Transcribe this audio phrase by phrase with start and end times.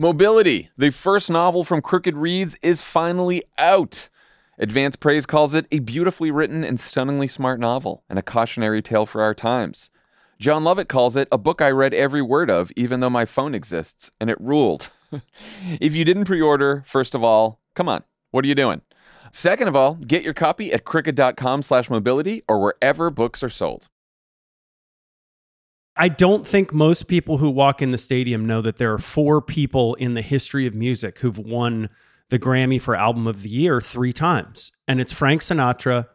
[0.00, 4.08] Mobility, the first novel from Crooked Reads, is finally out.
[4.58, 9.04] Advance Praise calls it a beautifully written and stunningly smart novel and a cautionary tale
[9.04, 9.90] for our times.
[10.38, 13.54] Jon Lovett calls it a book I read every word of, even though my phone
[13.54, 14.88] exists, and it ruled.
[15.82, 18.80] if you didn't pre order, first of all, come on, what are you doing?
[19.32, 23.90] Second of all, get your copy at crooked.com slash mobility or wherever books are sold.
[26.00, 29.42] I don't think most people who walk in the stadium know that there are four
[29.42, 31.90] people in the history of music who've won
[32.30, 34.72] the Grammy for Album of the Year three times.
[34.88, 36.06] And it's Frank Sinatra,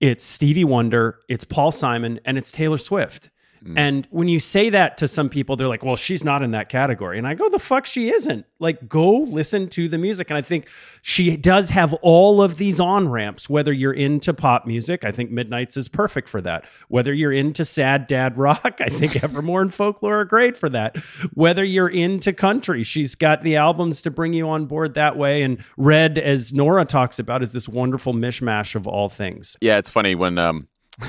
[0.00, 3.30] it's Stevie Wonder, it's Paul Simon, and it's Taylor Swift.
[3.64, 3.78] Mm.
[3.78, 6.68] And when you say that to some people, they're like, well, she's not in that
[6.68, 7.18] category.
[7.18, 8.46] And I go, the fuck she isn't.
[8.58, 10.30] Like, go listen to the music.
[10.30, 10.68] And I think
[11.02, 15.04] she does have all of these on ramps, whether you're into pop music.
[15.04, 16.64] I think Midnights is perfect for that.
[16.88, 20.96] Whether you're into sad dad rock, I think Evermore and Folklore are great for that.
[21.34, 25.42] Whether you're into country, she's got the albums to bring you on board that way.
[25.42, 29.56] And Red, as Nora talks about, is this wonderful mishmash of all things.
[29.60, 30.68] Yeah, it's funny when, um,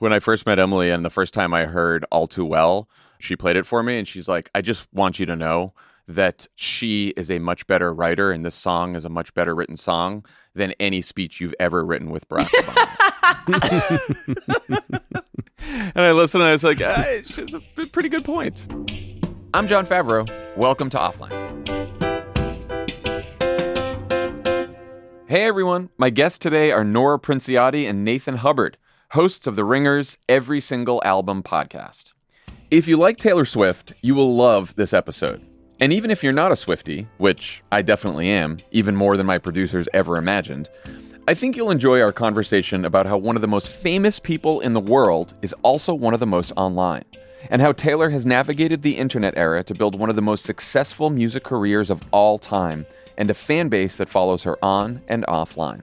[0.00, 3.36] when I first met Emily and the first time I heard All Too Well, she
[3.36, 5.74] played it for me and she's like, I just want you to know
[6.08, 9.76] that she is a much better writer and this song is a much better written
[9.76, 12.88] song than any speech you've ever written with Barack Obama.
[15.58, 18.68] and I listened and I was like, ah, it's just a pretty good point.
[19.52, 20.26] I'm Jon Favreau.
[20.56, 21.36] Welcome to Offline.
[25.28, 28.78] Hey everyone, my guests today are Nora Princiotti and Nathan Hubbard
[29.10, 32.12] hosts of the Ringers Every Single Album podcast.
[32.70, 35.44] If you like Taylor Swift, you will love this episode.
[35.80, 39.38] And even if you're not a Swiftie, which I definitely am, even more than my
[39.38, 40.68] producers ever imagined,
[41.26, 44.74] I think you'll enjoy our conversation about how one of the most famous people in
[44.74, 47.04] the world is also one of the most online,
[47.50, 51.10] and how Taylor has navigated the internet era to build one of the most successful
[51.10, 52.86] music careers of all time
[53.18, 55.82] and a fan base that follows her on and offline.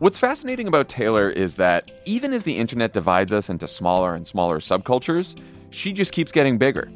[0.00, 4.24] What's fascinating about Taylor is that even as the internet divides us into smaller and
[4.24, 5.36] smaller subcultures,
[5.70, 6.88] she just keeps getting bigger.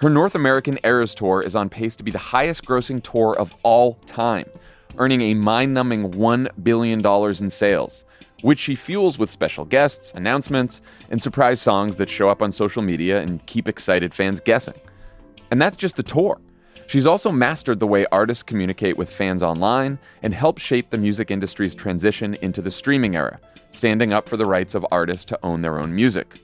[0.00, 3.56] Her North American Eras Tour is on pace to be the highest grossing tour of
[3.64, 4.48] all time,
[4.98, 8.04] earning a mind numbing $1 billion in sales,
[8.42, 12.82] which she fuels with special guests, announcements, and surprise songs that show up on social
[12.82, 14.80] media and keep excited fans guessing.
[15.50, 16.40] And that's just the tour.
[16.86, 21.30] She's also mastered the way artists communicate with fans online and helped shape the music
[21.30, 23.40] industry's transition into the streaming era,
[23.70, 26.38] standing up for the rights of artists to own their own music.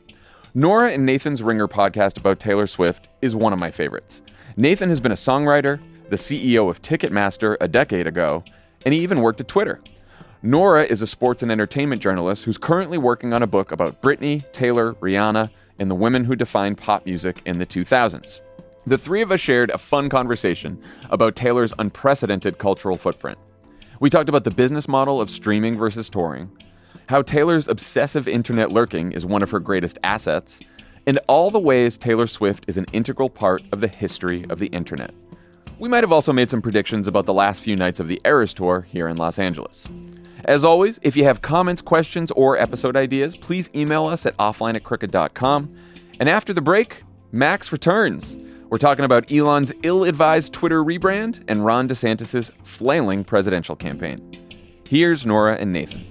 [0.55, 4.23] Nora and Nathan's Ringer podcast about Taylor Swift is one of my favorites.
[4.57, 8.43] Nathan has been a songwriter, the CEO of Ticketmaster a decade ago,
[8.85, 9.81] and he even worked at Twitter.
[10.43, 14.51] Nora is a sports and entertainment journalist who's currently working on a book about Britney,
[14.53, 18.41] Taylor, Rihanna, and the women who defined pop music in the 2000s.
[18.91, 23.39] The three of us shared a fun conversation about Taylor's unprecedented cultural footprint.
[24.01, 26.51] We talked about the business model of streaming versus touring,
[27.09, 30.59] how Taylor's obsessive internet lurking is one of her greatest assets,
[31.07, 34.67] and all the ways Taylor Swift is an integral part of the history of the
[34.67, 35.15] internet.
[35.79, 38.53] We might have also made some predictions about the last few nights of the Eras
[38.53, 39.87] Tour here in Los Angeles.
[40.47, 44.75] As always, if you have comments, questions, or episode ideas, please email us at offline
[44.75, 45.73] at.
[46.19, 48.37] And after the break, Max returns.
[48.71, 54.21] We're talking about Elon's ill advised Twitter rebrand and Ron DeSantis' flailing presidential campaign.
[54.87, 56.07] Here's Nora and Nathan.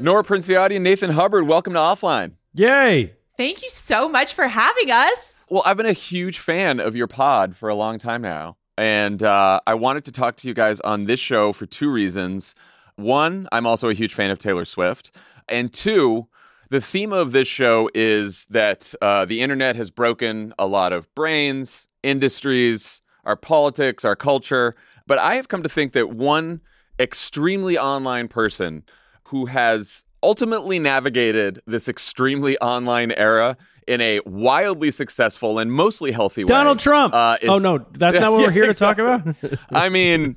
[0.00, 2.32] Nora Princiotti and Nathan Hubbard, welcome to Offline.
[2.54, 3.14] Yay!
[3.36, 5.44] Thank you so much for having us.
[5.48, 8.56] Well, I've been a huge fan of your pod for a long time now.
[8.76, 12.56] And uh, I wanted to talk to you guys on this show for two reasons.
[12.96, 15.12] One, I'm also a huge fan of Taylor Swift.
[15.48, 16.26] And two,
[16.70, 21.12] the theme of this show is that uh, the internet has broken a lot of
[21.14, 24.74] brains, industries, our politics, our culture.
[25.06, 26.60] But I have come to think that one
[26.98, 28.84] extremely online person
[29.24, 33.56] who has ultimately navigated this extremely online era
[33.88, 36.48] in a wildly successful and mostly healthy way.
[36.48, 37.14] Donald Trump.
[37.14, 39.04] Uh, is, oh no, that's not what yeah, we're here to exactly.
[39.04, 39.58] talk about.
[39.70, 40.36] I mean,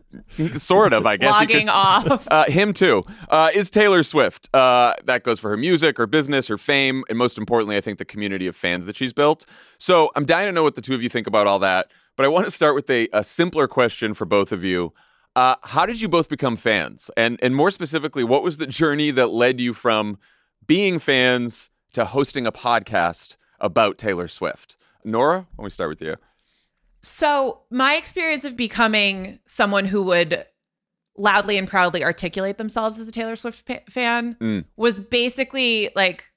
[0.57, 1.05] sort of.
[1.05, 1.31] I guess.
[1.31, 2.27] Logging off.
[2.31, 3.03] Uh, him too.
[3.29, 4.49] Uh, is Taylor Swift.
[4.55, 7.97] Uh, that goes for her music, her business, her fame, and most importantly, I think
[7.97, 9.45] the community of fans that she's built.
[9.77, 11.91] So I'm dying to know what the two of you think about all that.
[12.15, 14.93] But I want to start with a, a simpler question for both of you.
[15.35, 17.09] Uh, how did you both become fans?
[17.17, 20.17] And and more specifically, what was the journey that led you from
[20.67, 24.75] being fans to hosting a podcast about Taylor Swift?
[25.05, 26.17] Nora, let me start with you.
[27.01, 30.45] So, my experience of becoming someone who would
[31.17, 34.65] loudly and proudly articulate themselves as a Taylor Swift pa- fan mm.
[34.75, 36.31] was basically like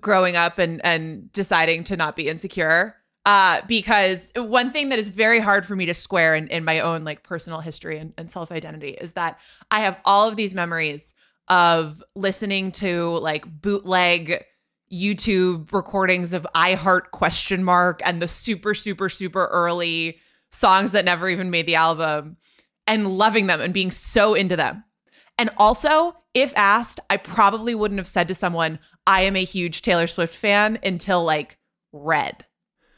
[0.00, 2.96] growing up and and deciding to not be insecure
[3.26, 6.80] uh, because one thing that is very hard for me to square in, in my
[6.80, 9.38] own like personal history and, and self identity is that
[9.70, 11.14] I have all of these memories
[11.48, 14.44] of listening to like bootleg
[14.92, 20.18] YouTube recordings of I Heart question mark and the super super super early
[20.50, 22.36] songs that never even made the album
[22.86, 24.84] and loving them and being so into them.
[25.38, 29.82] And also, if asked, I probably wouldn't have said to someone, I am a huge
[29.82, 31.58] Taylor Swift fan until like
[31.92, 32.44] Red.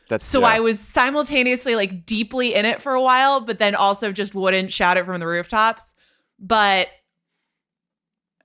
[0.08, 0.46] That's So yeah.
[0.46, 4.72] I was simultaneously like deeply in it for a while, but then also just wouldn't
[4.72, 5.94] shout it from the rooftops.
[6.38, 6.88] But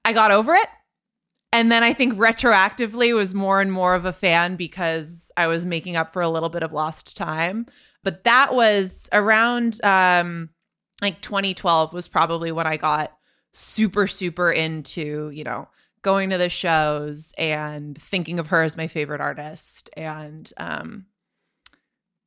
[0.03, 0.67] I got over it.
[1.55, 5.65] And then I think retroactively was more and more of a fan because I was
[5.65, 7.67] making up for a little bit of lost time.
[8.03, 10.49] But that was around um
[11.01, 13.17] like 2012 was probably when I got
[13.53, 15.69] super super into, you know,
[16.01, 21.05] going to the shows and thinking of her as my favorite artist and um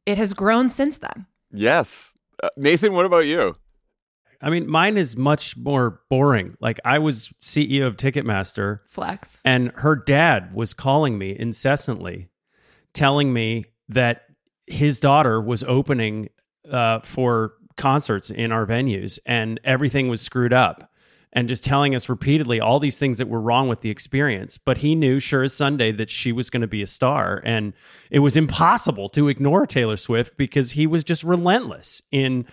[0.06, 1.26] it has grown since then.
[1.52, 2.14] Yes.
[2.42, 3.56] Uh, Nathan, what about you?
[4.40, 6.56] I mean, mine is much more boring.
[6.60, 9.40] Like I was CEO of Ticketmaster Flex.
[9.44, 12.28] and her dad was calling me incessantly
[12.94, 14.22] telling me that
[14.66, 16.28] his daughter was opening
[16.70, 20.90] uh, for concerts in our venues and everything was screwed up
[21.32, 24.78] and just telling us repeatedly all these things that were wrong with the experience but
[24.78, 27.72] he knew sure as sunday that she was going to be a star and
[28.10, 32.44] it was impossible to ignore taylor swift because he was just relentless in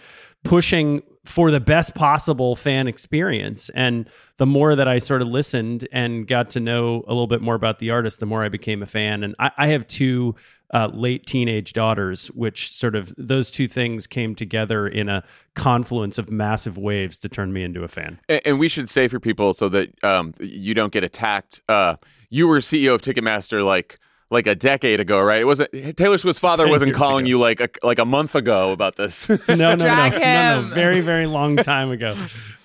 [0.43, 3.69] pushing for the best possible fan experience.
[3.69, 7.41] And the more that I sort of listened and got to know a little bit
[7.41, 9.23] more about the artist, the more I became a fan.
[9.23, 10.35] And I, I have two
[10.73, 15.23] uh, late teenage daughters, which sort of those two things came together in a
[15.55, 18.19] confluence of massive waves to turn me into a fan.
[18.29, 21.61] And, and we should say for people so that um, you don't get attacked.
[21.67, 21.95] Uh,
[22.29, 23.99] you were CEO of Ticketmaster like
[24.31, 25.41] like a decade ago, right?
[25.41, 27.29] It wasn't Taylor Swift's father wasn't calling ago.
[27.29, 29.29] you like a, like a month ago about this.
[29.47, 32.15] No, no, no, no, no, very, very long time ago.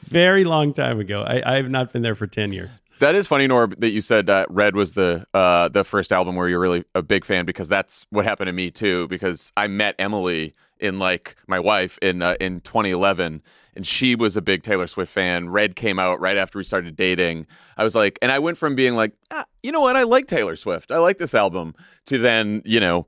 [0.03, 1.23] Very long time ago.
[1.23, 2.81] I, I have not been there for 10 years.
[2.99, 6.37] That is funny, Nora, that you said that Red was the uh, the first album
[6.37, 9.09] where you're really a big fan because that's what happened to me too.
[9.09, 13.43] Because I met Emily in like my wife in uh, in 2011,
[13.75, 15.51] and she was a big Taylor Swift fan.
[15.51, 17.47] Red came out right after we started dating.
[17.77, 20.27] I was like, and I went from being like, ah, you know what, I like
[20.27, 21.75] Taylor Swift, I like this album,
[22.07, 23.07] to then you know.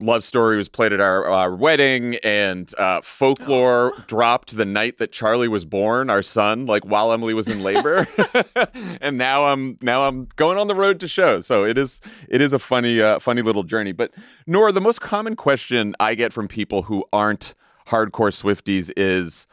[0.00, 5.12] Love Story was played at our, our wedding, and uh, Folklore dropped the night that
[5.12, 8.08] Charlie was born, our son, like while Emily was in labor.
[9.02, 11.46] and now I'm now I'm going on the road to shows.
[11.46, 13.92] So it is it is a funny uh, funny little journey.
[13.92, 14.12] But
[14.46, 17.54] Nora, the most common question I get from people who aren't
[17.86, 19.46] hardcore Swifties is,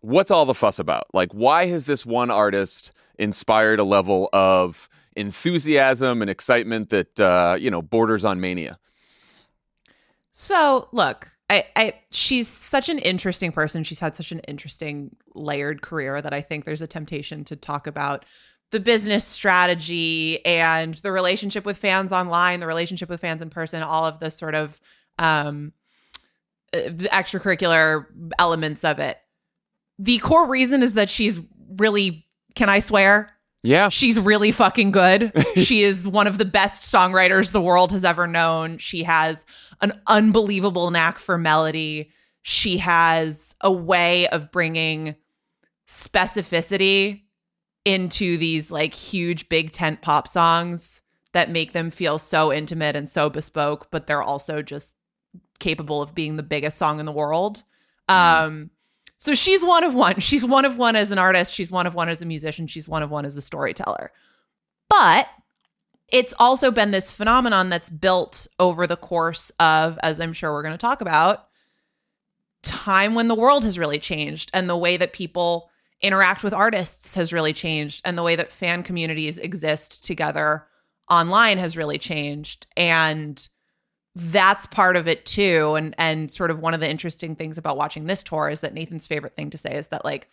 [0.00, 1.06] "What's all the fuss about?
[1.12, 7.56] Like, why has this one artist inspired a level of enthusiasm and excitement that uh,
[7.58, 8.78] you know borders on mania?"
[10.32, 13.84] So look, I, I she's such an interesting person.
[13.84, 17.86] She's had such an interesting layered career that I think there's a temptation to talk
[17.86, 18.24] about
[18.70, 23.82] the business strategy and the relationship with fans online, the relationship with fans in person,
[23.82, 24.80] all of the sort of
[25.18, 25.72] um
[26.72, 28.06] uh, extracurricular
[28.38, 29.18] elements of it.
[30.02, 31.40] The core reason is that she's
[31.76, 33.30] really can I swear?
[33.62, 35.32] Yeah, She's really fucking good.
[35.56, 38.78] she is one of the best songwriters the world has ever known.
[38.78, 39.44] She has
[39.82, 42.10] an unbelievable knack for melody.
[42.40, 45.14] She has a way of bringing
[45.86, 47.22] specificity
[47.84, 53.10] into these like huge big tent pop songs that make them feel so intimate and
[53.10, 54.94] so bespoke, but they're also just
[55.58, 57.62] capable of being the biggest song in the world.
[58.08, 58.70] Um
[59.20, 60.18] so she's one of one.
[60.18, 61.52] She's one of one as an artist.
[61.52, 62.66] She's one of one as a musician.
[62.66, 64.12] She's one of one as a storyteller.
[64.88, 65.28] But
[66.08, 70.62] it's also been this phenomenon that's built over the course of, as I'm sure we're
[70.62, 71.48] going to talk about,
[72.62, 77.14] time when the world has really changed and the way that people interact with artists
[77.14, 80.66] has really changed and the way that fan communities exist together
[81.10, 82.66] online has really changed.
[82.74, 83.46] And
[84.16, 87.76] that's part of it too and and sort of one of the interesting things about
[87.76, 90.28] watching this tour is that Nathan's favorite thing to say is that like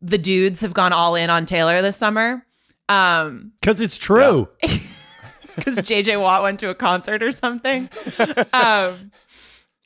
[0.00, 2.46] the dudes have gone all in on Taylor this summer
[2.88, 4.48] um Because it's true.
[4.62, 7.88] cuz JJ Watt went to a concert or something
[8.52, 9.10] um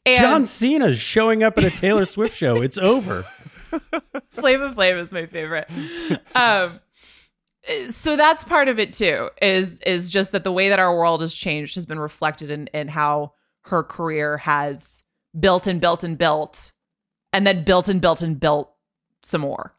[0.07, 2.61] and John Cena's showing up at a Taylor Swift show.
[2.61, 3.23] It's over.
[4.31, 5.69] Flavor Flav is my favorite.
[6.35, 6.81] Um,
[7.89, 9.31] so that's part of it too.
[9.41, 12.69] Is is just that the way that our world has changed has been reflected in
[12.69, 15.03] in how her career has
[15.39, 16.73] built and built and built,
[17.33, 18.73] and then built and built and built
[19.23, 19.75] some more.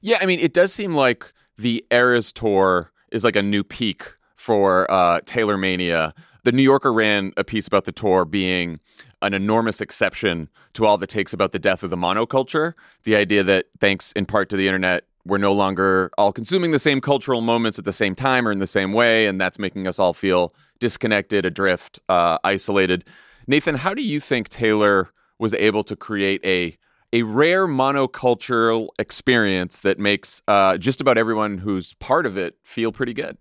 [0.00, 4.14] Yeah, I mean, it does seem like the Eras tour is like a new peak
[4.34, 6.14] for uh, Taylor Mania.
[6.44, 8.80] The New Yorker ran a piece about the tour being
[9.20, 12.72] an enormous exception to all the takes about the death of the monoculture.
[13.04, 16.78] The idea that, thanks in part to the internet, we're no longer all consuming the
[16.78, 19.86] same cultural moments at the same time or in the same way, and that's making
[19.86, 23.04] us all feel disconnected, adrift, uh, isolated.
[23.46, 26.76] Nathan, how do you think Taylor was able to create a
[27.12, 32.92] a rare monocultural experience that makes uh, just about everyone who's part of it feel
[32.92, 33.36] pretty good?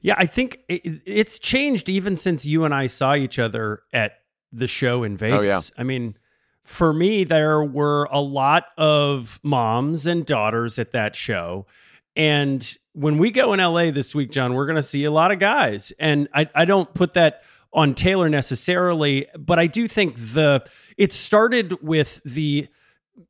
[0.00, 4.12] Yeah, I think it, it's changed even since you and I saw each other at
[4.52, 5.38] the show in Vegas.
[5.38, 5.60] Oh, yeah.
[5.76, 6.16] I mean,
[6.64, 11.66] for me, there were a lot of moms and daughters at that show.
[12.16, 15.30] And when we go in LA this week, John, we're going to see a lot
[15.30, 15.92] of guys.
[15.98, 17.42] And I, I don't put that
[17.72, 20.64] on Taylor necessarily, but I do think the
[20.96, 22.68] it started with the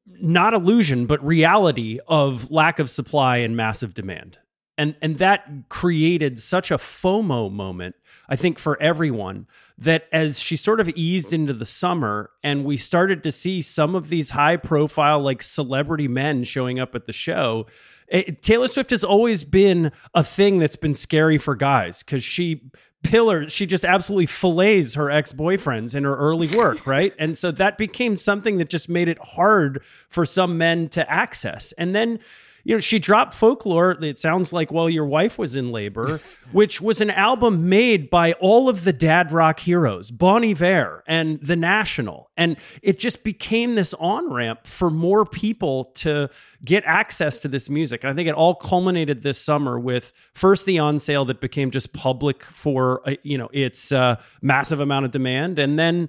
[0.06, 4.38] not illusion but reality of lack of supply and massive demand.
[4.76, 7.94] And and that created such a FOMO moment
[8.28, 12.76] I think for everyone that as she sort of eased into the summer and we
[12.76, 17.12] started to see some of these high profile like celebrity men showing up at the
[17.12, 17.66] show
[18.08, 22.70] it, Taylor Swift has always been a thing that's been scary for guys cuz she
[23.02, 27.14] pillar she just absolutely fillets her ex-boyfriends in her early work right?
[27.18, 31.72] And so that became something that just made it hard for some men to access.
[31.72, 32.18] And then
[32.64, 33.92] you know, she dropped folklore.
[34.02, 36.20] It sounds like while your wife was in labor,
[36.52, 41.38] which was an album made by all of the dad rock heroes, Bon Iver and
[41.42, 42.30] The National.
[42.36, 46.30] And it just became this on ramp for more people to
[46.64, 48.02] get access to this music.
[48.02, 51.70] And I think it all culminated this summer with first the on sale that became
[51.70, 55.58] just public for, uh, you know, its uh, massive amount of demand.
[55.58, 56.08] And then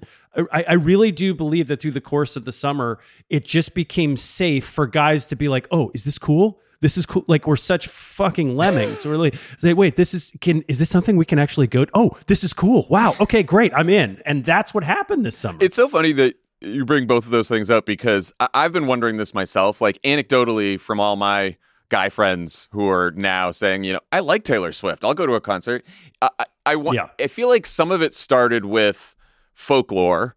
[0.52, 2.98] I, I, really do believe that through the course of the summer,
[3.28, 6.60] it just became safe for guys to be like, "Oh, is this cool?
[6.80, 9.06] This is cool." Like we're such fucking lemmings.
[9.06, 11.86] we're like, say, "Wait, this is can is this something we can actually go?
[11.94, 12.86] Oh, this is cool.
[12.90, 13.14] Wow.
[13.20, 13.72] Okay, great.
[13.74, 15.58] I'm in." And that's what happened this summer.
[15.60, 18.86] It's so funny that you bring both of those things up because I- I've been
[18.86, 19.80] wondering this myself.
[19.80, 21.56] Like anecdotally, from all my
[21.88, 25.04] guy friends who are now saying, you know, I like Taylor Swift.
[25.04, 25.84] I'll go to a concert.
[26.22, 27.08] I I, I, want, Yeah.
[27.24, 29.14] I feel like some of it started with
[29.54, 30.34] folklore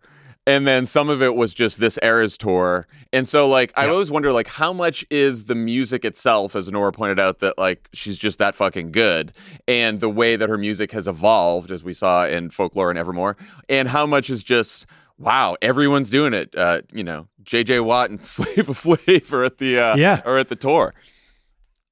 [0.47, 3.91] and then some of it was just this era's tour and so like i Yeah.
[3.91, 7.89] always wonder like how much is the music itself as nora pointed out that like
[7.91, 9.33] she's just that fucking good
[9.67, 13.35] and the way that her music has evolved as we saw in folklore and evermore
[13.67, 14.85] and how much is just
[15.19, 19.77] wow everyone's doing it uh, you know jj watt and flavor flav are at the
[19.77, 20.21] uh, Yeah.
[20.25, 20.93] are at the tour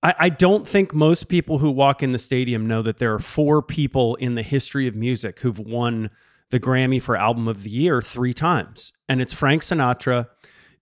[0.04, 3.20] I, I don't think most people who walk in the stadium know that there are
[3.20, 6.12] four people in the history of music who've won
[6.52, 8.94] the Grammy for Album of the Year three times.
[9.10, 10.28] And it's Frank Sinatra,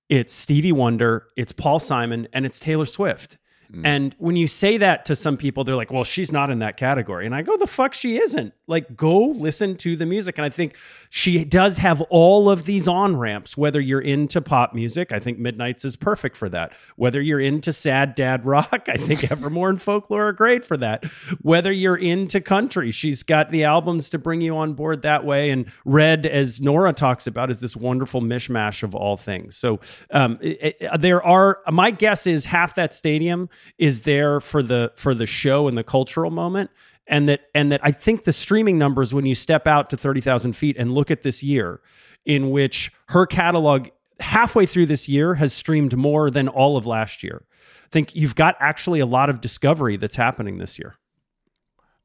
[0.10, 3.38] it's Stevie Wonder, it's Paul Simon, and it's Taylor Swift.
[3.84, 6.78] And when you say that to some people, they're like, well, she's not in that
[6.78, 7.26] category.
[7.26, 8.54] And I go, the fuck she isn't.
[8.68, 10.38] Like, go listen to the music.
[10.38, 10.76] And I think
[11.10, 15.12] she does have all of these on ramps, whether you're into pop music.
[15.12, 16.74] I think Midnights is perfect for that.
[16.96, 21.06] Whether you're into sad dad rock, I think Evermore and Folklore are great for that.
[21.42, 25.52] Whether you're into country, she's got the albums to bring you on board that way.
[25.52, 29.56] And Red, as Nora talks about, is this wonderful mishmash of all things.
[29.58, 29.80] So
[30.12, 34.92] um, it- it- there are, my guess is half that stadium is there for the
[34.96, 36.70] for the show and the cultural moment
[37.08, 40.54] and that and that I think the streaming numbers when you step out to 30,000
[40.54, 41.82] feet and look at this year
[42.26, 47.24] in which her catalog halfway through this year has streamed more than all of last
[47.24, 47.46] year.
[47.86, 50.96] I think you've got actually a lot of discovery that's happening this year.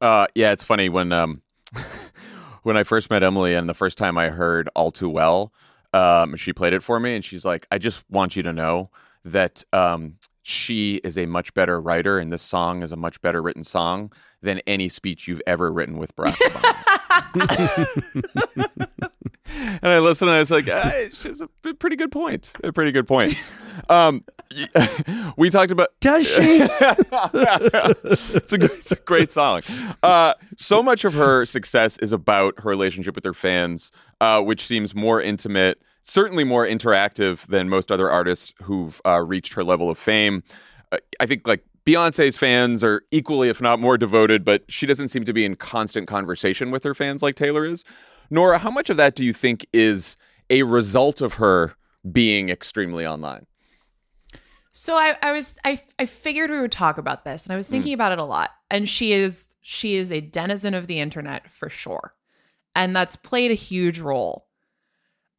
[0.01, 1.43] Uh, yeah, it's funny when um,
[2.63, 5.53] when I first met Emily and the first time I heard "All Too Well,"
[5.93, 8.91] um, she played it for me, and she's like, "I just want you to know
[9.25, 13.43] that um, she is a much better writer, and this song is a much better
[13.43, 14.11] written song
[14.43, 16.35] than any speech you've ever written with Barack
[17.35, 18.21] Obama."
[19.83, 22.53] and I listened, and I was like, ah, "It's just a pretty good point.
[22.63, 23.35] A pretty good point."
[23.89, 24.25] Um,
[25.37, 26.41] we talked about Does she?
[26.71, 29.63] it's a good, it's a great song.
[30.03, 34.67] Uh, so much of her success is about her relationship with her fans, uh, which
[34.67, 39.89] seems more intimate, certainly more interactive than most other artists who've uh, reached her level
[39.89, 40.43] of fame.
[40.91, 45.09] Uh, I think like Beyonce's fans are equally, if not more, devoted, but she doesn't
[45.09, 47.85] seem to be in constant conversation with her fans like Taylor is.
[48.31, 50.17] Nora, how much of that do you think is
[50.51, 51.75] a result of her
[52.13, 53.47] being extremely online?
[54.73, 57.67] So I, I was I, I figured we would talk about this and I was
[57.67, 57.71] mm.
[57.71, 58.51] thinking about it a lot.
[58.71, 62.15] And she is she is a denizen of the internet for sure.
[62.75, 64.47] And that's played a huge role.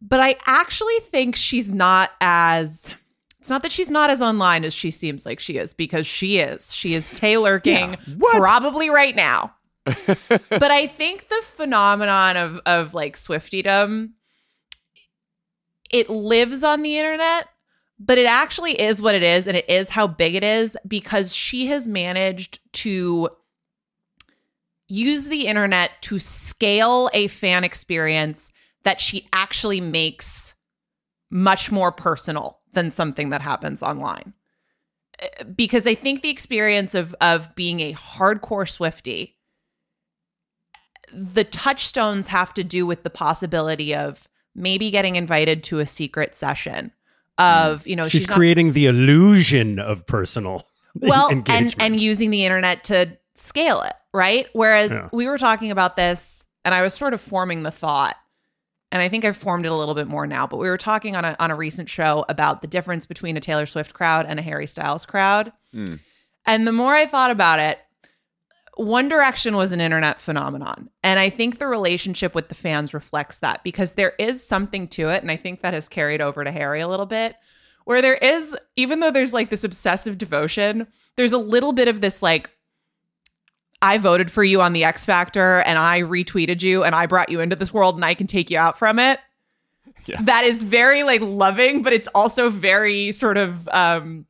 [0.02, 2.94] But I actually think she's not as
[3.42, 6.38] It's not that she's not as online as she seems like she is, because she
[6.38, 6.72] is.
[6.72, 8.38] She is Taylor King What?
[8.38, 9.56] probably right now.
[9.84, 14.12] but I think the phenomenon of of like Swiftydom,
[15.90, 17.48] it lives on the internet,
[17.98, 21.36] but it actually is what it is, and it is how big it is because
[21.36, 23.28] she has managed to
[24.88, 28.52] use the internet to scale a fan experience
[28.84, 30.54] that she actually makes
[31.32, 34.34] much more personal than something that happens online.
[35.22, 39.38] Uh, Because I think the experience of of being a hardcore Swifty,
[41.14, 46.36] the touchstones have to do with the possibility of maybe getting invited to a secret
[46.36, 46.92] session.
[47.38, 52.46] Of you know she's, not- creating the illusion of personal well and and using the
[52.46, 55.10] internet to scale it right whereas Yeah.
[55.12, 58.16] we were talking about this and i was sort of forming the thought
[58.92, 61.16] and i think i've formed it a little bit more now but we were talking
[61.16, 64.40] on a, on a recent show about the difference between a taylor swift crowd and
[64.40, 65.52] a harry styles crowd.
[65.72, 65.96] Hmm.
[66.46, 67.80] and the more i thought about it
[68.78, 70.90] one direction was an internet phenomenon.
[71.04, 75.10] And i think the relationship with the fans reflects that because there is something to
[75.10, 75.22] it.
[75.22, 77.36] And i think that has carried over to harry a little bit
[77.86, 82.02] where there is even though there's like this obsessive devotion there's a little bit of
[82.02, 82.50] this like
[83.82, 87.30] i voted for you on the x factor and i retweeted you and i brought
[87.30, 89.20] you into this world and i can take you out from it.
[90.06, 90.20] Yeah.
[90.24, 94.26] that is very like loving but it's also very sort of um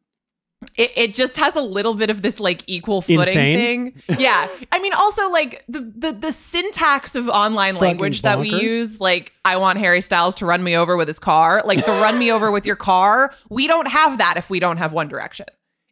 [0.78, 3.92] it, it just has a little bit of this like equal footing Insane?
[3.92, 4.20] thing.
[4.20, 4.48] Yeah.
[4.72, 9.02] I mean also like the the, the syntax of online Fucking language that we use
[9.02, 12.20] like i want harry styles to run me over with his car like the run
[12.20, 15.48] me over with your car we don't have that if we don't have one direction.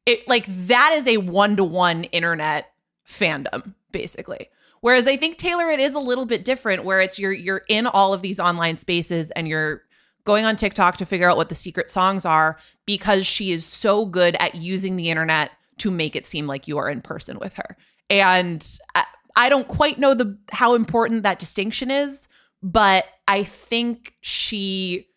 [0.06, 2.72] It like that is a one-to-one internet
[3.10, 4.50] fandom basically.
[4.82, 7.86] Whereas i think taylor it is a little bit different where it's you're you're in
[7.86, 9.82] all of these online spaces and you're
[10.24, 14.06] going on tiktok to figure out what the secret songs are because she is so
[14.06, 17.54] good at using the internet to make it seem like you are in person with
[17.56, 17.78] her.
[18.10, 22.28] And I, I don't quite know the how important that distinction is
[22.62, 25.08] but i think she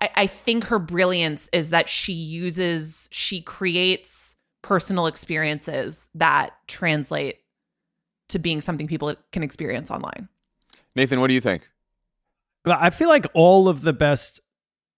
[0.00, 4.36] I, I think her brilliance is that she uses she creates
[4.70, 7.40] personal experiences that translate
[8.28, 10.28] to being something people can experience online
[10.94, 11.68] Nathan, what do you think?
[12.64, 14.40] I feel like all of the best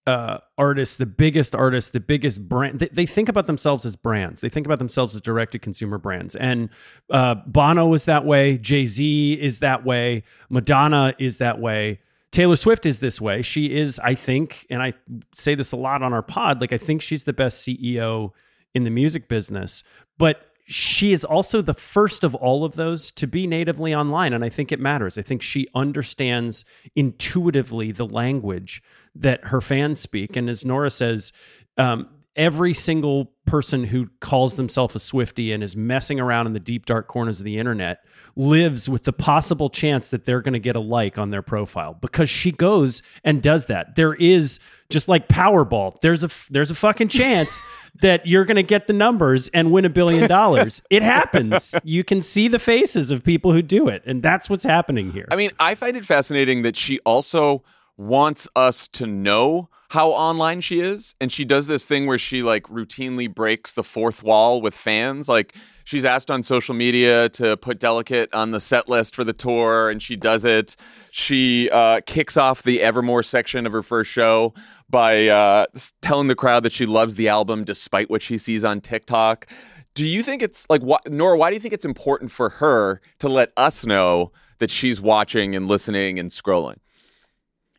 [0.07, 4.41] uh, artists, the biggest artists, the biggest brand, they, they think about themselves as brands.
[4.41, 6.35] They think about themselves as direct to consumer brands.
[6.35, 6.71] And
[7.11, 8.59] uh, Bono is that way.
[8.59, 10.25] Jay Z is that way.
[10.51, 12.01] Madonna is that way.
[12.33, 13.43] Taylor Swift is this way.
[13.43, 14.93] She is, I think, and I
[15.35, 18.33] say this a lot on our pod, like I think she's the best CEO
[18.75, 19.83] in the music business.
[20.19, 24.33] But she is also the first of all of those to be natively online.
[24.33, 25.19] And I think it matters.
[25.19, 28.83] I think she understands intuitively the language
[29.15, 30.37] that her fans speak.
[30.37, 31.33] And as Nora says,
[31.77, 36.61] um, every single person who calls themselves a Swifty and is messing around in the
[36.61, 38.05] deep, dark corners of the internet
[38.37, 41.95] lives with the possible chance that they're going to get a like on their profile
[42.01, 43.97] because she goes and does that.
[43.97, 46.01] There is just like Powerball.
[46.01, 47.63] There's a there's a fucking chance
[48.01, 50.81] that you're going to get the numbers and win a billion dollars.
[50.91, 51.75] it happens.
[51.85, 55.27] You can see the faces of people who do it, and that's what's happening here.
[55.31, 57.63] I mean, I find it fascinating that she also
[57.97, 61.15] wants us to know how online she is.
[61.21, 65.29] And she does this thing where she like routinely breaks the fourth wall with fans.
[65.29, 69.35] Like she's asked on social media to put delicate on the set list for the
[69.35, 70.77] tour and she does it.
[71.11, 74.55] She uh, kicks off the evermore section of her first show
[74.89, 75.67] by uh,
[76.01, 79.47] telling the crowd that she loves the album despite what she sees on tiktok.
[79.93, 83.03] Do you think it's like what nora why do you think it's important for her
[83.19, 86.79] to let us know that she's watching and listening and scrolling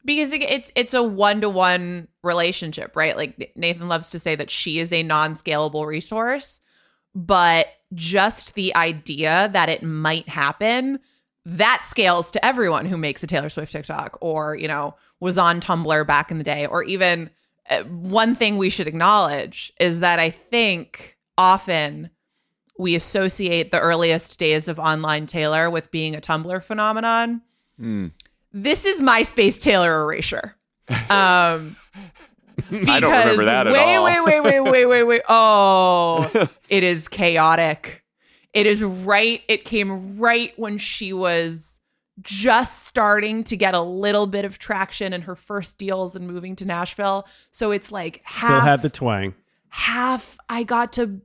[0.05, 4.91] because it's it's a one-to-one relationship right like nathan loves to say that she is
[4.91, 6.59] a non-scalable resource
[7.15, 10.99] but just the idea that it might happen
[11.45, 15.59] that scales to everyone who makes a taylor swift tiktok or you know was on
[15.61, 17.29] tumblr back in the day or even
[17.69, 22.09] uh, one thing we should acknowledge is that i think often
[22.77, 27.41] we associate the earliest days of online taylor with being a tumblr phenomenon
[27.79, 28.07] Hmm.
[28.53, 30.55] This is MySpace Taylor erasure.
[30.89, 31.75] Um,
[32.71, 34.05] I don't remember because that at wait, all.
[34.05, 35.21] Wait, wait, wait, wait, wait, wait.
[35.29, 38.03] Oh, it is chaotic.
[38.53, 39.41] It is right.
[39.47, 41.79] It came right when she was
[42.21, 46.55] just starting to get a little bit of traction in her first deals and moving
[46.57, 47.27] to Nashville.
[47.49, 49.33] So it's like half Still had the twang.
[49.69, 51.21] half I got to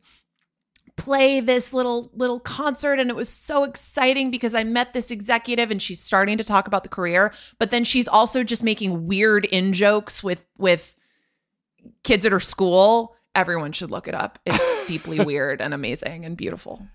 [0.98, 5.70] play this little little concert and it was so exciting because I met this executive
[5.70, 9.44] and she's starting to talk about the career but then she's also just making weird
[9.46, 10.96] in jokes with with
[12.04, 13.14] kids at her school.
[13.34, 14.38] Everyone should look it up.
[14.44, 16.86] It's deeply weird and amazing and beautiful.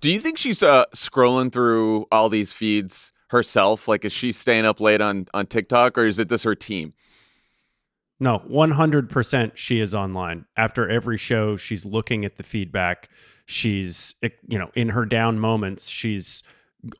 [0.00, 3.86] Do you think she's uh, scrolling through all these feeds herself?
[3.86, 6.92] Like, is she staying up late on on TikTok, or is it this her team?
[8.22, 10.44] No, 100% she is online.
[10.56, 13.08] After every show, she's looking at the feedback.
[13.46, 16.44] She's, eh, you know, in her down moments, she's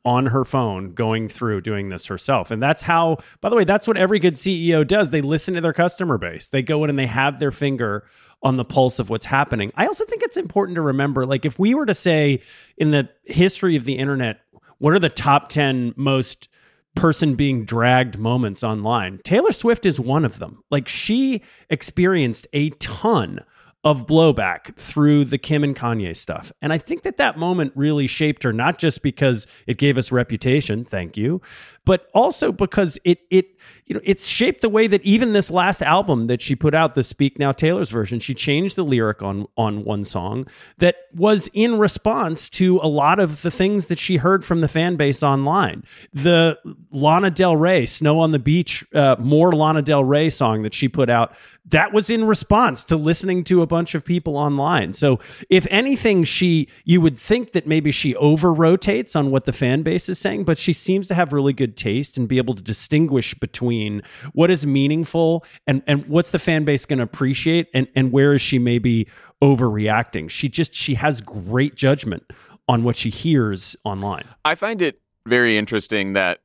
[0.04, 2.50] on her phone going through doing this herself.
[2.50, 5.12] And that's how, by the way, that's what every good CEO does.
[5.12, 8.04] They listen to their customer base, they go in and they have their finger
[8.42, 9.70] on the pulse of what's happening.
[9.76, 12.42] I also think it's important to remember like, if we were to say
[12.76, 14.40] in the history of the internet,
[14.78, 16.48] what are the top 10 most
[16.94, 19.20] person being dragged moments online.
[19.24, 20.62] Taylor Swift is one of them.
[20.70, 23.40] Like she experienced a ton
[23.84, 26.52] of blowback through the Kim and Kanye stuff.
[26.62, 30.12] And I think that that moment really shaped her not just because it gave us
[30.12, 31.40] reputation, thank you,
[31.84, 35.82] but also because it it you know, it's shaped the way that even this last
[35.82, 39.46] album that she put out, the Speak Now Taylor's version, she changed the lyric on
[39.56, 40.46] on one song
[40.78, 44.68] that was in response to a lot of the things that she heard from the
[44.68, 45.84] fan base online.
[46.12, 46.58] The
[46.90, 50.88] Lana Del Rey Snow on the Beach, uh, more Lana Del Rey song that she
[50.88, 51.34] put out,
[51.66, 54.92] that was in response to listening to a bunch of people online.
[54.92, 59.52] So if anything, she you would think that maybe she over rotates on what the
[59.52, 62.54] fan base is saying, but she seems to have really good taste and be able
[62.54, 67.04] to distinguish between between what is meaningful and and what's the fan base going to
[67.04, 69.06] appreciate and and where is she maybe
[69.42, 72.24] overreacting she just she has great judgment
[72.68, 76.40] on what she hears online i find it very interesting that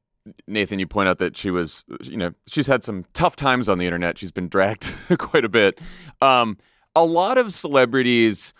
[0.45, 3.77] Nathan, you point out that she was, you know, she's had some tough times on
[3.77, 4.17] the internet.
[4.17, 5.79] She's been dragged quite a bit.
[6.21, 6.57] Um,
[6.97, 8.53] a lot of celebrities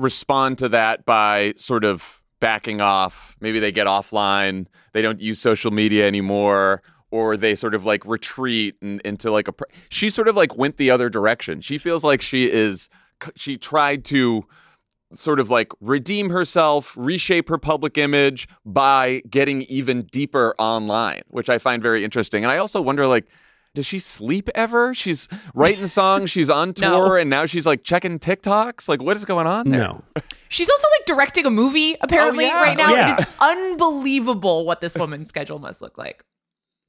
[0.00, 3.36] respond to that by sort of backing off.
[3.40, 8.04] Maybe they get offline, they don't use social media anymore, or they sort of like
[8.04, 9.54] retreat and, into like a.
[9.88, 11.60] She sort of like went the other direction.
[11.60, 12.88] She feels like she is.
[13.36, 14.44] She tried to
[15.14, 21.48] sort of like redeem herself, reshape her public image by getting even deeper online, which
[21.48, 22.42] I find very interesting.
[22.42, 23.26] And I also wonder like
[23.74, 24.92] does she sleep ever?
[24.92, 27.14] She's writing songs, she's on tour, no.
[27.14, 28.88] and now she's like checking TikToks.
[28.88, 29.80] Like, what is going on there?
[29.80, 30.02] No.
[30.48, 32.62] She's also like directing a movie oh, apparently oh, yeah.
[32.62, 32.92] right now.
[32.92, 33.16] Yeah.
[33.16, 36.26] It is unbelievable what this woman's schedule must look like.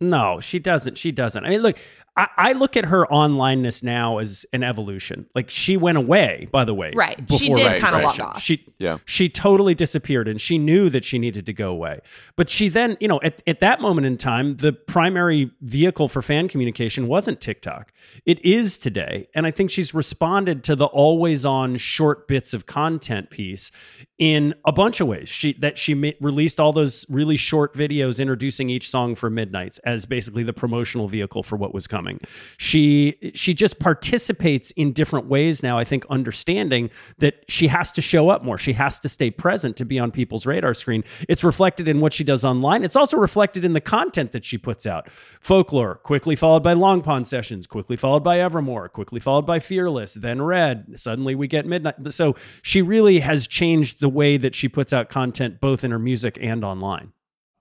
[0.02, 0.98] No, she doesn't.
[0.98, 1.46] She doesn't.
[1.46, 1.78] I mean, look,
[2.15, 5.26] I, I, look at her onlineness now as an evolution.
[5.34, 6.91] Like she went away, by the way.
[6.95, 7.19] Right.
[7.38, 8.19] She did right, kind of right.
[8.19, 8.41] log off.
[8.41, 8.99] She yeah.
[9.06, 12.02] She totally disappeared and she knew that she needed to go away.
[12.36, 16.21] But she then, you know, at, at that moment in time, the primary vehicle for
[16.21, 17.91] fan communication wasn't TikTok.
[18.26, 19.28] It is today.
[19.34, 23.71] And I think she's responded to the always on short bits of content piece
[24.19, 25.30] in a bunch of ways.
[25.30, 29.80] She that she ma- released all those really short videos introducing each song for Midnights
[29.80, 32.03] as basically the promotional vehicle for what was coming
[32.58, 35.78] She she just participates in different ways now.
[35.78, 38.58] I think understanding that she has to show up more.
[38.58, 41.04] She has to stay present to be on people's radar screen.
[41.28, 42.84] It's reflected in what she does online.
[42.84, 45.10] It's also reflected in the content that she puts out.
[45.39, 50.13] Folklore, quickly followed by Long Pond sessions, quickly followed by Evermore, quickly followed by Fearless,
[50.13, 51.00] then Red.
[51.00, 52.12] Suddenly we get Midnight.
[52.12, 56.00] So she really has changed the way that she puts out content both in her
[56.00, 57.13] music and online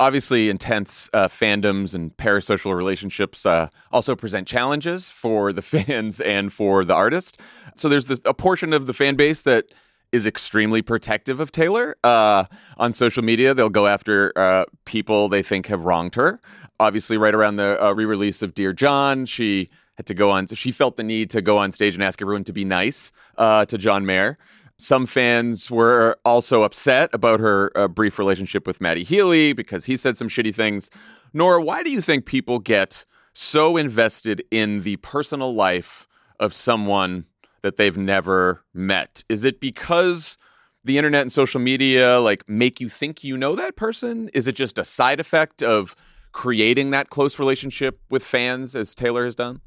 [0.02, 6.52] obviously intense uh, fandoms and parasocial relationships uh, also present challenges for the fans and
[6.52, 7.38] for the artist.
[7.76, 9.66] So there's this, a portion of the fan base that
[10.10, 11.96] is extremely protective of taylor.
[12.02, 12.44] Uh,
[12.78, 16.40] on social media they'll go after uh, people they think have wronged her.
[16.80, 20.56] Obviously right around the uh, re-release of dear john she had to go on so
[20.56, 23.64] she felt the need to go on stage and ask everyone to be nice uh,
[23.66, 24.36] to john mayer
[24.82, 29.96] some fans were also upset about her uh, brief relationship with Matty Healy because he
[29.96, 30.90] said some shitty things.
[31.32, 36.08] Nora, why do you think people get so invested in the personal life
[36.40, 37.26] of someone
[37.62, 39.22] that they've never met?
[39.28, 40.36] Is it because
[40.84, 44.30] the internet and social media like make you think you know that person?
[44.34, 45.94] Is it just a side effect of
[46.32, 49.60] creating that close relationship with fans as Taylor has done?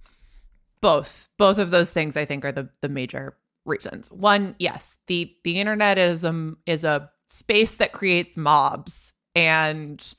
[0.82, 1.30] Both.
[1.38, 4.10] Both of those things I think are the the major reasons.
[4.12, 10.16] One, yes, the the internet is a is a space that creates mobs, and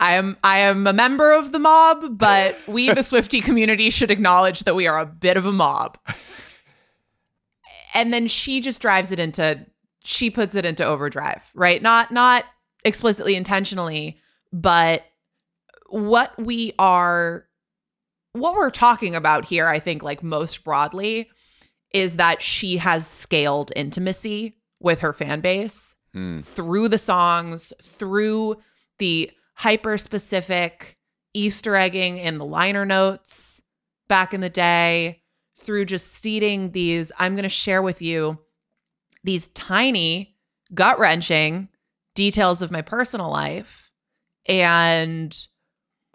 [0.00, 4.10] I am I am a member of the mob, but we the Swifty community should
[4.10, 5.98] acknowledge that we are a bit of a mob.
[7.94, 9.64] And then she just drives it into
[10.04, 11.80] she puts it into overdrive, right?
[11.80, 12.44] Not not
[12.84, 14.18] explicitly intentionally,
[14.52, 15.04] but
[15.88, 17.46] what we are
[18.32, 21.30] what we're talking about here, I think like most broadly
[21.94, 26.44] is that she has scaled intimacy with her fan base mm.
[26.44, 28.56] through the songs, through
[28.98, 30.98] the hyper specific
[31.32, 33.62] Easter egging in the liner notes
[34.08, 35.22] back in the day,
[35.56, 38.38] through just seeding these, I'm going to share with you
[39.22, 40.36] these tiny,
[40.74, 41.68] gut wrenching
[42.14, 43.90] details of my personal life
[44.46, 45.46] and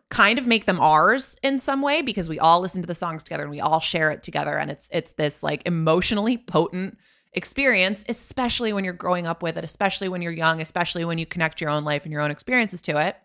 [0.10, 3.24] kind of make them ours in some way because we all listen to the songs
[3.24, 4.58] together and we all share it together.
[4.58, 6.98] And it's it's this like emotionally potent
[7.34, 11.28] experience especially when you're growing up with it especially when you're young especially when you
[11.28, 13.16] connect your own life and your own experiences to it.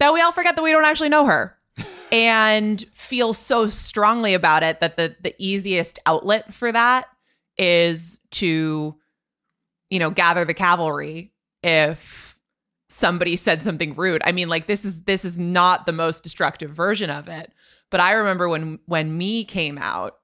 [0.00, 1.56] That we all forget that we don't actually know her
[2.12, 7.06] and feel so strongly about it that the the easiest outlet for that
[7.56, 8.94] is to
[9.88, 11.32] you know gather the cavalry
[11.62, 12.29] if
[12.90, 16.70] somebody said something rude i mean like this is this is not the most destructive
[16.70, 17.52] version of it
[17.88, 20.18] but i remember when when me came out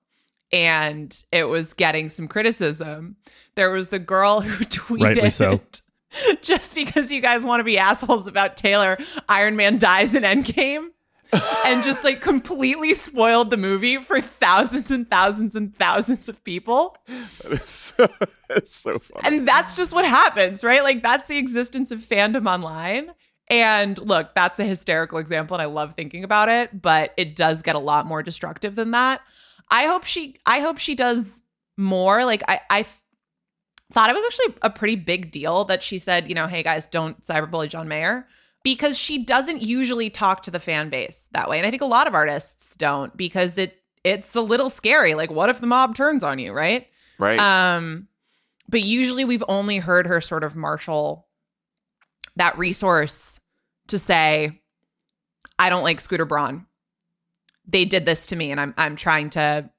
[0.53, 3.17] and it was getting some criticism
[3.55, 5.61] there was the girl who tweeted Rightly so.
[6.43, 8.99] just because you guys want to be assholes about Taylor,
[9.29, 10.89] Iron Man dies in Endgame.
[11.33, 16.97] And just like completely spoiled the movie for thousands and thousands and thousands of people.
[17.43, 18.09] That is so,
[18.49, 19.39] that's so funny.
[19.39, 20.83] And that's just what happens, right?
[20.83, 23.13] Like that's the existence of fandom online.
[23.49, 27.63] And look, that's a hysterical example and I love thinking about it, but it does
[27.63, 29.21] get a lot more destructive than that.
[29.71, 31.43] I hope she I hope she does
[31.77, 32.25] more.
[32.25, 32.87] Like I I
[33.93, 36.89] thought it was actually a pretty big deal that she said, you know, hey guys,
[36.89, 38.27] don't cyberbully John Mayer
[38.67, 41.57] because she doesn't usually talk to the fan base that way.
[41.57, 45.15] And I think a lot of artists don't because it it's a little scary.
[45.15, 46.89] Like what if the mob turns on you, right?
[47.21, 47.39] right.
[47.39, 48.09] Um
[48.69, 51.29] but usually we've only heard her sort of marshal
[52.35, 53.39] that resource
[53.87, 54.61] to say
[55.61, 56.67] I don't like Scooter Braun.
[57.69, 59.71] They did this to me and I'm I'm trying to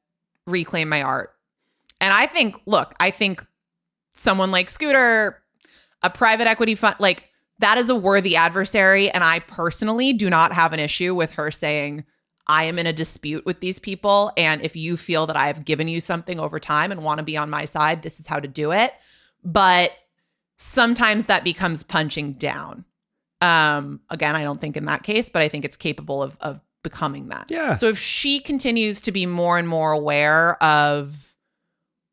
[0.45, 1.35] reclaim my art.
[1.99, 3.45] And I think look, I think
[4.11, 5.43] someone like Scooter,
[6.01, 7.25] a private equity fund like
[7.59, 11.51] that is a worthy adversary and I personally do not have an issue with her
[11.51, 12.03] saying
[12.47, 15.65] I am in a dispute with these people and if you feel that I have
[15.65, 18.39] given you something over time and want to be on my side, this is how
[18.39, 18.93] to do it.
[19.43, 19.91] But
[20.57, 22.85] sometimes that becomes punching down.
[23.41, 26.61] Um again, I don't think in that case, but I think it's capable of of
[26.83, 27.47] becoming that.
[27.49, 27.73] Yeah.
[27.73, 31.35] So if she continues to be more and more aware of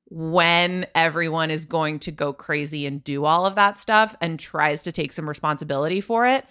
[0.06, 4.82] when everyone is going to go crazy and do all of that stuff and tries
[4.82, 6.44] to take some responsibility for it,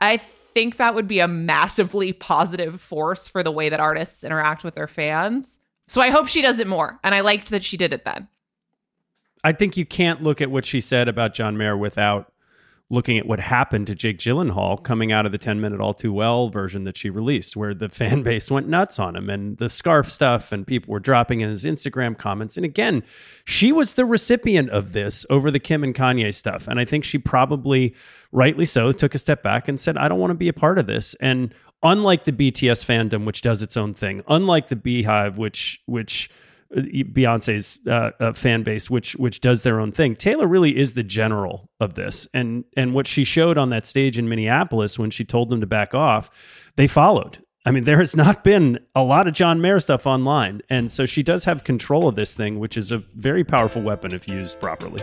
[0.00, 0.20] I-
[0.52, 4.74] think that would be a massively positive force for the way that artists interact with
[4.74, 5.60] their fans.
[5.86, 6.98] So I hope she does it more.
[7.04, 8.28] And I liked that she did it then.
[9.42, 12.29] I think you can't look at what she said about John Mayer without
[12.90, 16.12] looking at what happened to Jake Gyllenhaal coming out of the 10 minute all too
[16.12, 19.70] well version that she released, where the fan base went nuts on him and the
[19.70, 22.56] scarf stuff, and people were dropping in his Instagram comments.
[22.56, 23.04] And again,
[23.44, 26.66] she was the recipient of this over the Kim and Kanye stuff.
[26.66, 27.94] And I think she probably,
[28.32, 30.78] rightly so, took a step back and said, I don't want to be a part
[30.78, 31.14] of this.
[31.20, 36.28] And unlike the BTS fandom, which does its own thing, unlike the Beehive, which, which,
[36.74, 40.14] Beyonce's uh, uh, fan base, which which does their own thing.
[40.14, 44.18] Taylor really is the general of this, and and what she showed on that stage
[44.18, 46.30] in Minneapolis when she told them to back off,
[46.76, 47.38] they followed.
[47.66, 51.04] I mean, there has not been a lot of John Mayer stuff online, and so
[51.06, 54.58] she does have control of this thing, which is a very powerful weapon if used
[54.60, 55.02] properly.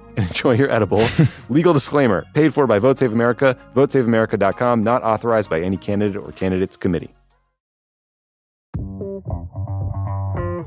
[0.17, 1.05] and enjoy your edible.
[1.49, 6.31] Legal disclaimer paid for by Vote Save America, votesaveamerica.com, not authorized by any candidate or
[6.31, 7.11] candidates committee.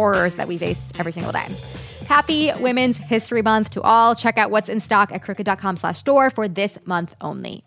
[0.00, 1.46] horrors that we face every single day.
[2.06, 4.14] Happy Women's History Month to all.
[4.14, 7.64] Check out what's in stock at crooked.com slash store for this month only.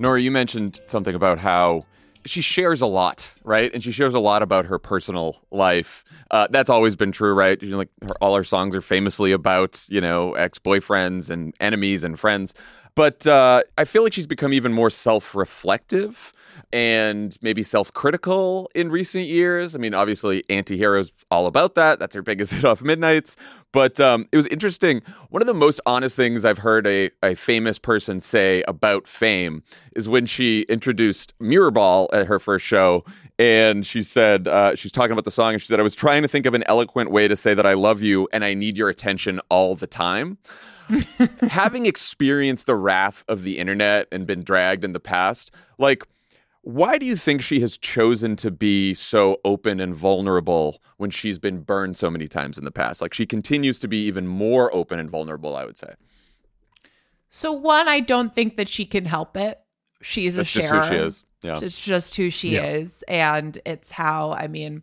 [0.00, 1.82] Nora, you mentioned something about how
[2.24, 3.72] she shares a lot, right?
[3.74, 6.04] And she shares a lot about her personal life.
[6.30, 7.60] Uh, that's always been true, right?
[7.60, 11.52] You know, like her, all her songs are famously about you know ex boyfriends and
[11.58, 12.54] enemies and friends.
[12.98, 16.32] But uh, I feel like she's become even more self reflective
[16.72, 19.76] and maybe self critical in recent years.
[19.76, 22.00] I mean, obviously, Antihero's all about that.
[22.00, 23.36] That's her biggest hit off Midnights.
[23.70, 25.02] But um, it was interesting.
[25.28, 29.62] One of the most honest things I've heard a, a famous person say about fame
[29.94, 33.04] is when she introduced Mirrorball at her first show.
[33.38, 35.94] And she said, uh, she was talking about the song, and she said, I was
[35.94, 38.54] trying to think of an eloquent way to say that I love you and I
[38.54, 40.38] need your attention all the time.
[41.50, 46.04] Having experienced the wrath of the internet and been dragged in the past, like,
[46.62, 51.38] why do you think she has chosen to be so open and vulnerable when she's
[51.38, 53.00] been burned so many times in the past?
[53.00, 55.94] Like she continues to be even more open and vulnerable, I would say.
[57.30, 59.58] So one, I don't think that she can help it.
[60.02, 60.82] She's That's a just sharer.
[60.82, 61.24] who she is.
[61.42, 61.58] Yeah.
[61.62, 62.64] It's just who she Yeah.
[62.66, 63.02] is.
[63.08, 64.82] And it's how, I mean,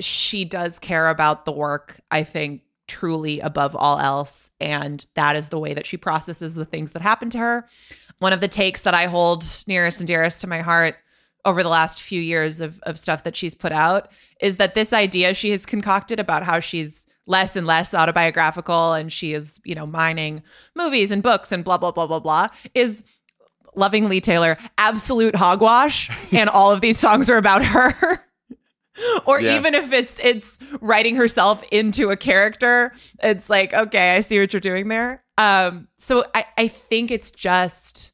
[0.00, 4.50] she does care about the work, I think, truly above all else.
[4.60, 7.66] And that is the way that she processes the things that happen to her.
[8.18, 10.96] One of the takes that I hold nearest and dearest to my heart
[11.44, 14.08] over the last few years of, of stuff that she's put out
[14.40, 19.12] is that this idea she has concocted about how she's less and less autobiographical and
[19.12, 20.42] she is, you know, mining
[20.74, 23.02] movies and books and blah, blah, blah, blah, blah is
[23.76, 28.25] lovingly Taylor, absolute hogwash, and all of these songs are about her.
[29.26, 29.56] or Yeah.
[29.56, 34.52] even if it's it's writing herself into a character, it's like, okay, I see what
[34.52, 35.22] you're doing there.
[35.38, 38.12] Um, so I, I think it's just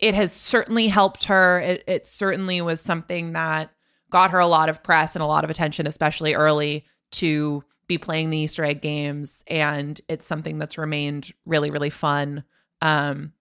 [0.00, 1.60] it has certainly helped her.
[1.60, 3.70] It, it certainly was something that
[4.10, 7.98] got her a lot of press and a lot of attention, especially early, to be
[7.98, 9.42] playing the Easter egg games.
[9.48, 12.44] And it's something that's remained really, really fun
[12.80, 13.32] um,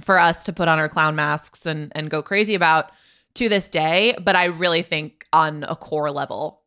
[0.00, 2.90] for us to put on our clown masks and, and go crazy about
[3.36, 4.14] to this day.
[4.22, 6.62] But I really think on a core level,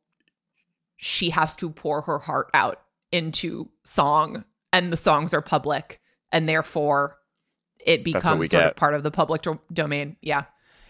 [0.98, 6.00] she has to pour her heart out into song, and the songs are public,
[6.32, 7.18] and therefore
[7.86, 8.70] it That's what we becomes sort get.
[8.72, 10.18] of part of the public do- domain.
[10.22, 10.44] Yeah.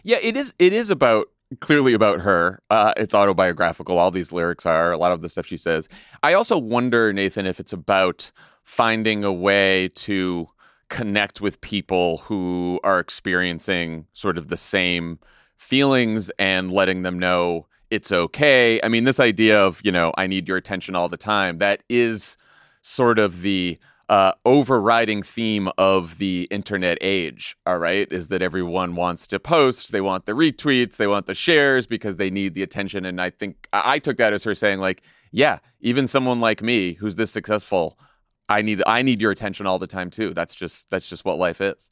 [0.03, 0.53] Yeah, it is.
[0.59, 1.27] It is about
[1.59, 2.61] clearly about her.
[2.69, 3.97] Uh, it's autobiographical.
[3.97, 5.87] All these lyrics are a lot of the stuff she says.
[6.23, 8.31] I also wonder, Nathan, if it's about
[8.63, 10.47] finding a way to
[10.89, 15.19] connect with people who are experiencing sort of the same
[15.59, 18.79] feelings and letting them know it's okay.
[18.83, 21.59] I mean, this idea of you know, I need your attention all the time.
[21.59, 22.37] That is
[22.81, 23.77] sort of the
[24.09, 29.91] uh, overriding theme of the internet age, all right, is that everyone wants to post,
[29.91, 33.05] they want the retweets, they want the shares because they need the attention.
[33.05, 36.93] And I think I took that as her saying, like, yeah, even someone like me
[36.93, 37.99] who's this successful,
[38.47, 40.33] I need I need your attention all the time too.
[40.33, 41.91] That's just that's just what life is.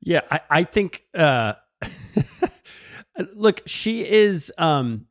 [0.00, 1.54] Yeah, I, I think uh
[3.34, 5.06] look, she is um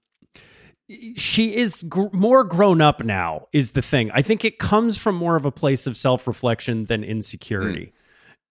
[1.15, 4.09] she is gr- more grown up now is the thing.
[4.11, 7.93] I think it comes from more of a place of self-reflection than insecurity.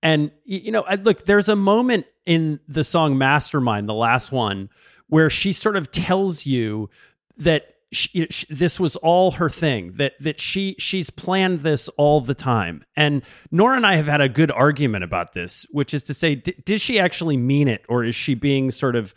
[0.02, 4.68] And you know, I, look, there's a moment in the song Mastermind, the last one,
[5.09, 6.90] where she sort of tells you
[7.38, 12.20] that she, sh this was all her thing that that she she's planned this all
[12.20, 16.03] the time and Nora and I have had a good argument about this which is
[16.05, 19.14] to say d- did she actually mean it or is she being sort of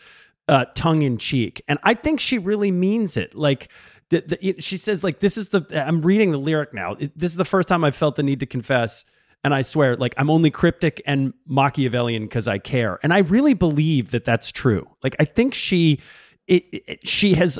[0.47, 3.71] uh, tongue in cheek and I think she really means it like
[4.09, 7.31] the, the, she says like this is the I'm reading the lyric now It- this
[7.31, 9.03] is the first time I've felt the need to confess
[9.41, 12.99] and I swear, like, I'm only cryptic and Machiavellian because I care.
[13.01, 14.85] And I really believe that that's true.
[15.01, 16.01] Like, I think she,
[16.45, 17.57] it, it- she has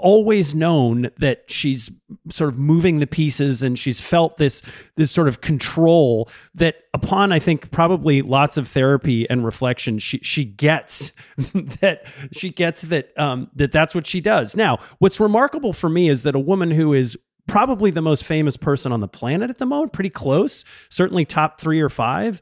[0.00, 1.90] always known that she's
[2.30, 4.62] sort of moving the pieces and she's felt this
[4.96, 10.18] this sort of control that upon I think probably lots of therapy and reflection she
[10.22, 11.12] she gets
[11.80, 14.56] that she gets that um that that's what she does.
[14.56, 17.16] Now, what's remarkable for me is that a woman who is
[17.46, 21.60] probably the most famous person on the planet at the moment, pretty close, certainly top
[21.60, 22.40] 3 or 5,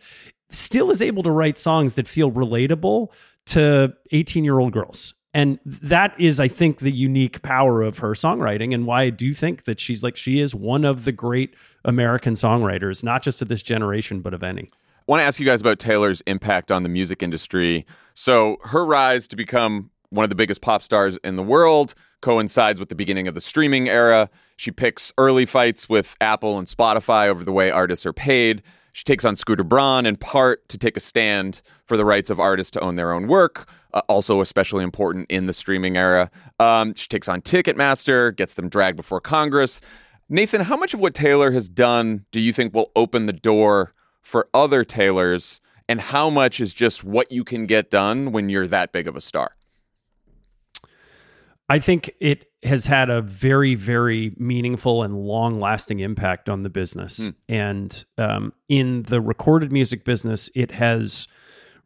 [0.51, 3.11] still is able to write songs that feel relatable
[3.47, 5.15] to 18-year-old girls.
[5.39, 9.33] And that is, I think, the unique power of her songwriting, and why I do
[9.33, 13.47] think that she's like she is one of the great American songwriters, not just of
[13.47, 14.63] this generation, but of any.
[14.63, 14.67] I
[15.07, 17.87] want to ask you guys about Taylor's impact on the music industry.
[18.15, 22.81] So, her rise to become one of the biggest pop stars in the world coincides
[22.81, 24.31] with the beginning of the streaming era.
[24.57, 28.61] She picks early fights with Apple and Spotify over the way artists are paid.
[28.93, 32.41] She takes on Scooter Braun in part to take a stand for the rights of
[32.41, 36.31] artists to own their own work, uh, also especially important in the streaming era.
[36.59, 39.81] Um, she takes on Ticketmaster, gets them dragged before Congress.
[40.29, 43.95] Nathan, how much of what Taylor has done do you think will open the door
[44.23, 45.61] for other Taylors?
[45.89, 49.17] And how much is just what you can get done when you're that big of
[49.17, 49.57] a star?
[51.71, 56.71] I think it has had a very, very meaningful and long lasting impact on the
[56.71, 57.27] business.
[57.27, 57.31] Hmm.
[57.49, 61.29] And um, in the recorded music business, it has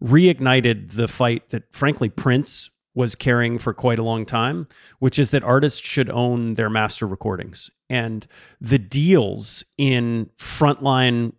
[0.03, 5.31] reignited the fight that, frankly, Prince was carrying for quite a long time, which is
[5.31, 7.71] that artists should own their master recordings.
[7.89, 8.27] And
[8.61, 11.33] the deals in frontline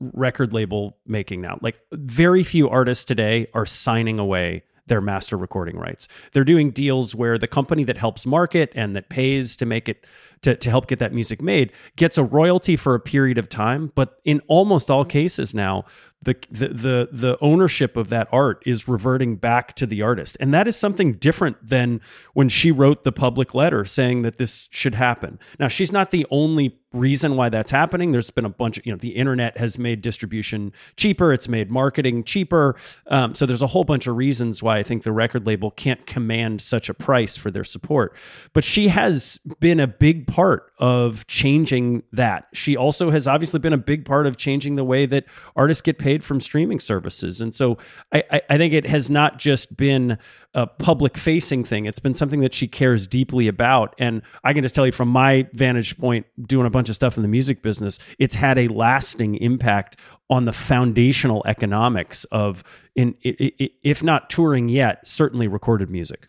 [0.00, 5.78] record label making now, like very few artists today are signing away their master recording
[5.78, 6.08] rights.
[6.32, 10.04] They're doing deals where the company that helps market and that pays to make it
[10.42, 13.92] to, to help get that music made gets a royalty for a period of time.
[13.94, 15.84] But in almost all cases now,
[16.22, 20.36] the, the the the ownership of that art is reverting back to the artist.
[20.38, 22.02] And that is something different than
[22.34, 25.38] when she wrote the public letter saying that this should happen.
[25.58, 28.12] Now she's not the only reason why that's happening.
[28.12, 31.32] There's been a bunch of you know the internet has made distribution cheaper.
[31.32, 32.76] It's made marketing cheaper.
[33.06, 36.04] Um, so there's a whole bunch of reasons why i think the record label can't
[36.06, 38.14] command such a price for their support.
[38.52, 42.48] But she has been a big part of changing that.
[42.52, 45.98] She also has obviously been a big part of changing the way that artists get
[45.98, 47.40] paid from streaming services.
[47.40, 47.78] And so
[48.12, 50.18] I, I, think it has not just been
[50.52, 53.94] a public facing thing, it's been something that she cares deeply about.
[53.98, 57.16] And I can just tell you from my vantage point, doing a bunch of stuff
[57.16, 59.96] in the music business, it's had a lasting impact
[60.28, 66.26] on the foundational economics of, in, if not touring yet, certainly recorded music.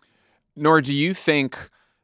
[0.56, 1.58] Nora, do you think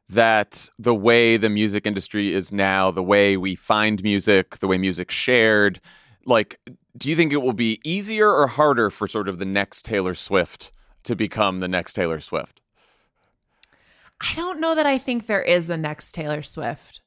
[0.08, 4.78] that the way the music industry is now, the way we find music, the way
[4.78, 5.80] music's shared,
[6.24, 6.58] like
[6.98, 10.14] do you think it will be easier or harder for sort of the next Taylor
[10.14, 10.72] Swift
[11.04, 12.60] to become the next Taylor Swift?
[14.20, 17.00] I don't know that I think there is a next Taylor Swift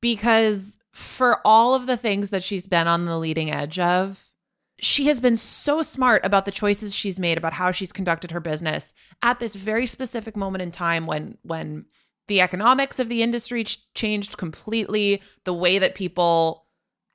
[0.00, 4.32] because for all of the things that she's been on the leading edge of,
[4.80, 8.40] she has been so smart about the choices she's made about how she's conducted her
[8.40, 8.92] business
[9.22, 11.84] at this very specific moment in time when when
[12.26, 16.63] the economics of the industry ch- changed completely, the way that people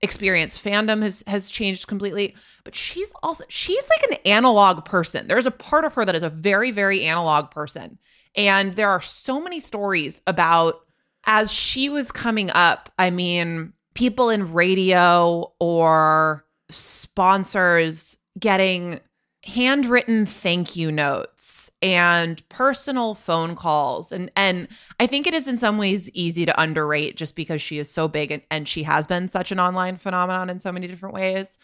[0.01, 0.57] experience.
[0.57, 5.27] Fandom has has changed completely but she's also she's like an analog person.
[5.27, 7.97] There's a part of her that is a very very analog person.
[8.35, 10.81] And there are so many stories about
[11.25, 18.99] as she was coming up i mean people in radio or sponsors getting
[19.45, 24.11] handwritten thank you notes and personal phone calls.
[24.11, 24.67] And and
[24.99, 28.07] I think it is in some ways easy to underrate just because she is so
[28.07, 31.57] big and, and she has been such an online phenomenon in so many different ways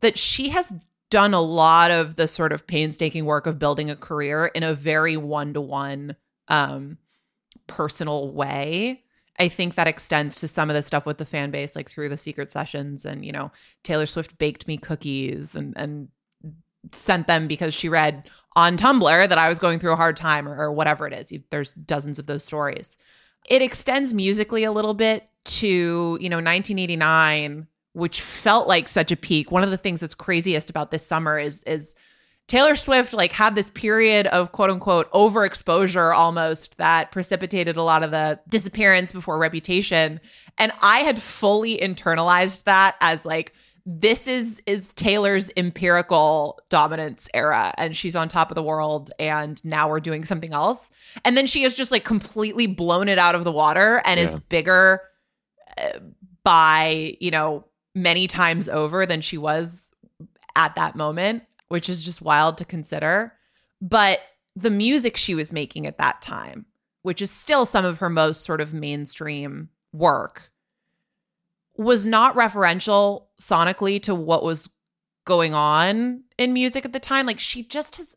[0.00, 0.72] that she has
[1.10, 4.74] done a lot of the sort of painstaking work of building a career in a
[4.74, 6.16] very one-to-one
[6.48, 6.96] um
[7.66, 9.02] personal way.
[9.38, 12.08] I think that extends to some of the stuff with the fan base, like through
[12.08, 13.50] the secret sessions and, you know,
[13.82, 16.08] Taylor Swift baked me cookies and and
[16.90, 20.48] sent them because she read on Tumblr that I was going through a hard time
[20.48, 21.32] or, or whatever it is.
[21.32, 22.96] You, there's dozens of those stories.
[23.48, 29.16] It extends musically a little bit to, you know, 1989, which felt like such a
[29.16, 29.50] peak.
[29.50, 31.94] One of the things that's craziest about this summer is is
[32.48, 38.02] Taylor Swift like had this period of quote unquote overexposure almost that precipitated a lot
[38.02, 40.20] of the disappearance before reputation.
[40.58, 43.54] And I had fully internalized that as like
[43.84, 49.62] this is is Taylor's empirical dominance era and she's on top of the world and
[49.64, 50.90] now we're doing something else
[51.24, 54.26] and then she has just like completely blown it out of the water and yeah.
[54.26, 55.00] is bigger
[55.78, 55.98] uh,
[56.44, 57.64] by you know
[57.94, 59.92] many times over than she was
[60.54, 63.32] at that moment which is just wild to consider
[63.80, 64.20] but
[64.54, 66.66] the music she was making at that time
[67.02, 70.51] which is still some of her most sort of mainstream work
[71.76, 74.68] was not referential sonically to what was
[75.24, 77.26] going on in music at the time.
[77.26, 78.14] Like she just has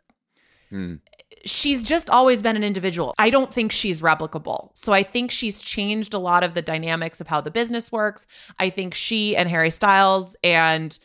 [0.71, 0.99] mm.
[1.45, 3.13] she's just always been an individual.
[3.17, 4.71] I don't think she's replicable.
[4.73, 8.27] So I think she's changed a lot of the dynamics of how the business works.
[8.59, 10.97] I think she and Harry Styles and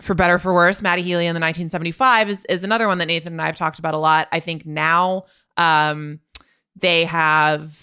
[0.00, 3.32] for better for worse, Matty Healy in the 1975 is, is another one that Nathan
[3.32, 4.28] and I have talked about a lot.
[4.30, 5.24] I think now
[5.56, 6.20] um,
[6.76, 7.76] they have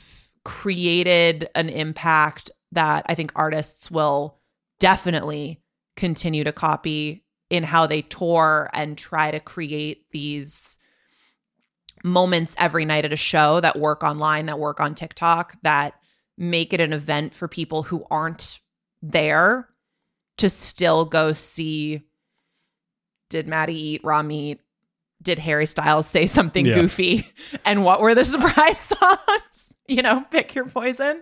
[0.45, 4.37] created an impact that I think artists will
[4.79, 5.61] definitely
[5.95, 10.77] continue to copy in how they tour and try to create these
[12.03, 15.93] moments every night at a show that work online, that work on TikTok, that
[16.37, 18.59] make it an event for people who aren't
[19.01, 19.69] there
[20.37, 22.01] to still go see
[23.29, 24.61] did Matty eat raw meat?
[25.21, 26.75] Did Harry Styles say something Yeah.
[26.75, 27.27] goofy?
[27.65, 29.73] And what were the surprise songs?
[29.87, 31.21] You know, pick your poison.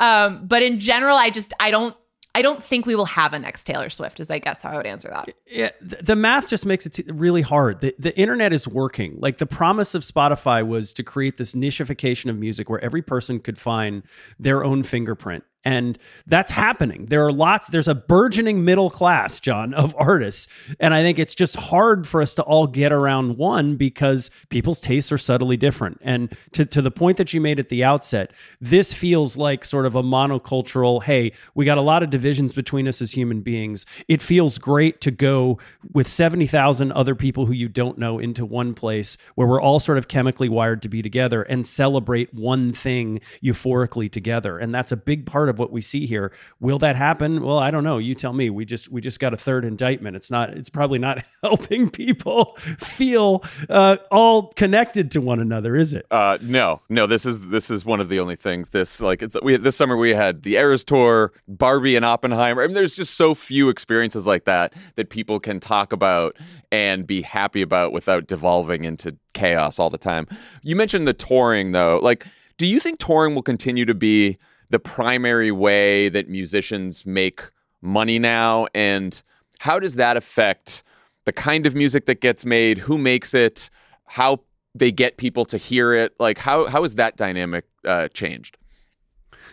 [0.00, 1.96] Um, but in general, I just I don't
[2.36, 4.20] I don't think we will have a next Taylor Swift.
[4.20, 5.30] Is I guess how I would answer that.
[5.46, 7.80] Yeah, the math just makes it really hard.
[7.80, 9.16] The, the internet is working.
[9.18, 13.40] Like the promise of Spotify was to create this nichification of music where every person
[13.40, 14.02] could find
[14.38, 15.44] their own fingerprint.
[15.66, 15.98] And
[16.28, 17.06] that's happening.
[17.06, 20.46] There are lots, there's a burgeoning middle class, John, of artists.
[20.78, 24.78] And I think it's just hard for us to all get around one because people's
[24.78, 25.98] tastes are subtly different.
[26.02, 29.86] And to, to the point that you made at the outset, this feels like sort
[29.86, 33.86] of a monocultural, hey, we got a lot of divisions between us as human beings.
[34.06, 35.58] It feels great to go
[35.92, 39.98] with 70,000 other people who you don't know into one place where we're all sort
[39.98, 44.58] of chemically wired to be together and celebrate one thing euphorically together.
[44.58, 46.32] And that's a big part of what we see here.
[46.60, 47.42] Will that happen?
[47.42, 47.98] Well, I don't know.
[47.98, 48.50] You tell me.
[48.50, 50.16] We just we just got a third indictment.
[50.16, 55.94] It's not it's probably not helping people feel uh, all connected to one another, is
[55.94, 56.06] it?
[56.10, 57.06] Uh, no, no.
[57.06, 58.70] This is this is one of the only things.
[58.70, 62.62] This like it's we this summer we had the Eras tour, Barbie and Oppenheimer.
[62.62, 66.36] I mean, there's just so few experiences like that that people can talk about
[66.72, 70.26] and be happy about without devolving into chaos all the time.
[70.62, 72.00] You mentioned the touring though.
[72.02, 72.26] Like,
[72.58, 74.38] do you think touring will continue to be
[74.70, 77.42] the primary way that musicians make
[77.80, 78.66] money now?
[78.74, 79.20] And
[79.60, 80.82] how does that affect
[81.24, 83.70] the kind of music that gets made, who makes it,
[84.04, 84.40] how
[84.74, 86.14] they get people to hear it?
[86.18, 88.56] Like, how how has that dynamic uh, changed?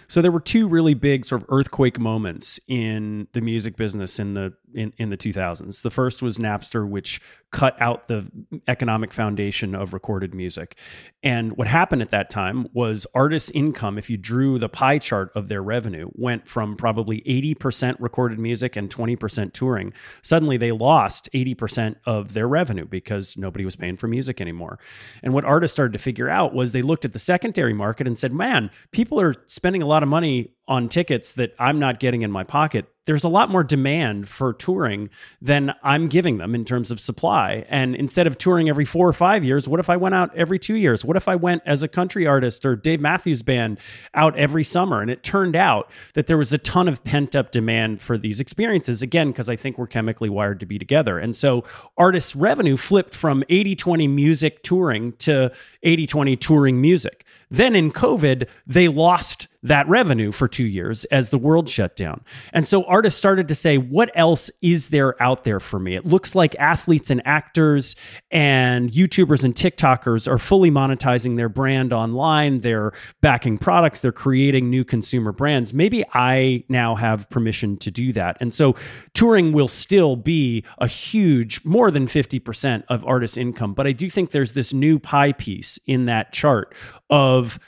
[0.07, 4.33] So there were two really big sort of earthquake moments in the music business in
[4.33, 5.81] the in, in the 2000s.
[5.81, 7.21] The first was Napster, which
[7.51, 8.27] cut out the
[8.67, 10.77] economic foundation of recorded music.
[11.21, 15.31] And what happened at that time was artists' income, if you drew the pie chart
[15.35, 19.93] of their revenue, went from probably 80% recorded music and 20% touring.
[20.23, 24.79] Suddenly they lost 80% of their revenue because nobody was paying for music anymore.
[25.21, 28.17] And what artists started to figure out was they looked at the secondary market and
[28.17, 32.21] said, man, people are spending a lot of money on tickets that I'm not getting
[32.21, 32.87] in my pocket.
[33.05, 35.09] There's a lot more demand for touring
[35.41, 37.65] than I'm giving them in terms of supply.
[37.67, 40.57] And instead of touring every four or five years, what if I went out every
[40.57, 41.03] two years?
[41.03, 43.77] What if I went as a country artist or Dave Matthews Band
[44.13, 45.01] out every summer?
[45.01, 48.39] And it turned out that there was a ton of pent up demand for these
[48.39, 51.19] experiences, again, because I think we're chemically wired to be together.
[51.19, 51.65] And so
[51.97, 55.51] artists' revenue flipped from 80 20 music touring to
[55.83, 57.25] 80 20 touring music.
[57.51, 62.23] Then in COVID, they lost that revenue for two years as the world shut down.
[62.51, 65.95] And so artists started to say, what else is there out there for me?
[65.95, 67.95] It looks like athletes and actors
[68.29, 72.59] and YouTubers and TikTokers are fully monetizing their brand online.
[72.59, 72.91] They're
[73.21, 75.73] backing products, they're creating new consumer brands.
[75.73, 78.37] Maybe I now have permission to do that.
[78.41, 78.75] And so
[79.13, 83.73] touring will still be a huge, more than 50% of artists' income.
[83.73, 86.75] But I do think there's this new pie piece in that chart
[87.09, 87.59] of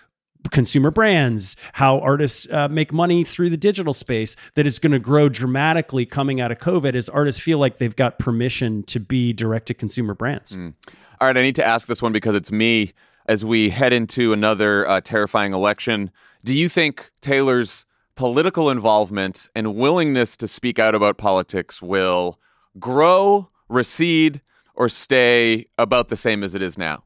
[0.52, 5.00] consumer brands, how artists uh, make money through the digital space that is going to
[5.00, 9.34] grow dramatically coming out of COVID as artists feel like they've got permission to be
[9.34, 10.56] direct to consumer brands.
[10.56, 12.94] All right, I need to ask this one because it's me
[13.28, 16.12] as we head into another uh, terrifying election.
[16.44, 17.86] Do you think Taylor's
[18.16, 22.40] political involvement and willingness to speak out about politics will
[22.80, 24.42] grow, recede,
[24.76, 27.04] or stay about the same as it is now?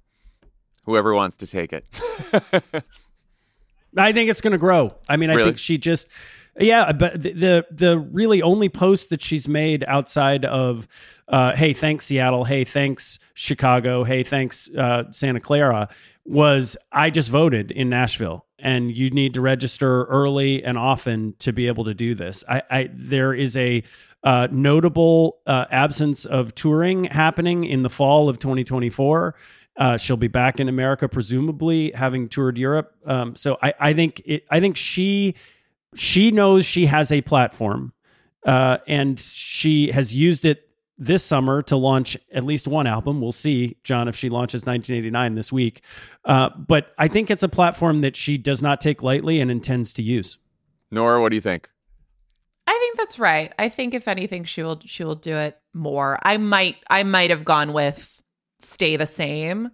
[0.85, 1.85] Whoever wants to take it.
[3.97, 4.95] I think it's going to grow.
[5.07, 6.07] I mean, I think she just,
[6.59, 6.91] yeah.
[6.91, 10.87] But the, the the really only post that she's made outside of,
[11.27, 15.89] uh, hey, thanks Seattle, hey, thanks Chicago, hey, thanks uh, Santa Clara,
[16.25, 21.51] was I just voted in Nashville, and you need to register early and often to
[21.51, 22.43] be able to do this.
[22.47, 23.83] I, I there is a
[24.23, 29.35] uh, notable uh, absence of touring happening in the fall of 2024.
[29.77, 32.93] Uh, she'll be back in America, presumably having toured Europe.
[33.05, 35.35] Um, so I, I think it, I think she
[35.95, 37.93] she knows she has a platform,
[38.45, 43.21] uh, and she has used it this summer to launch at least one album.
[43.21, 45.81] We'll see, John, if she launches 1989 this week.
[46.25, 49.93] Uh, but I think it's a platform that she does not take lightly and intends
[49.93, 50.37] to use.
[50.91, 51.69] Nora, what do you think?
[52.67, 53.51] I think that's right.
[53.57, 56.19] I think if anything, she will she will do it more.
[56.21, 58.18] I might I might have gone with
[58.59, 59.69] stay the same.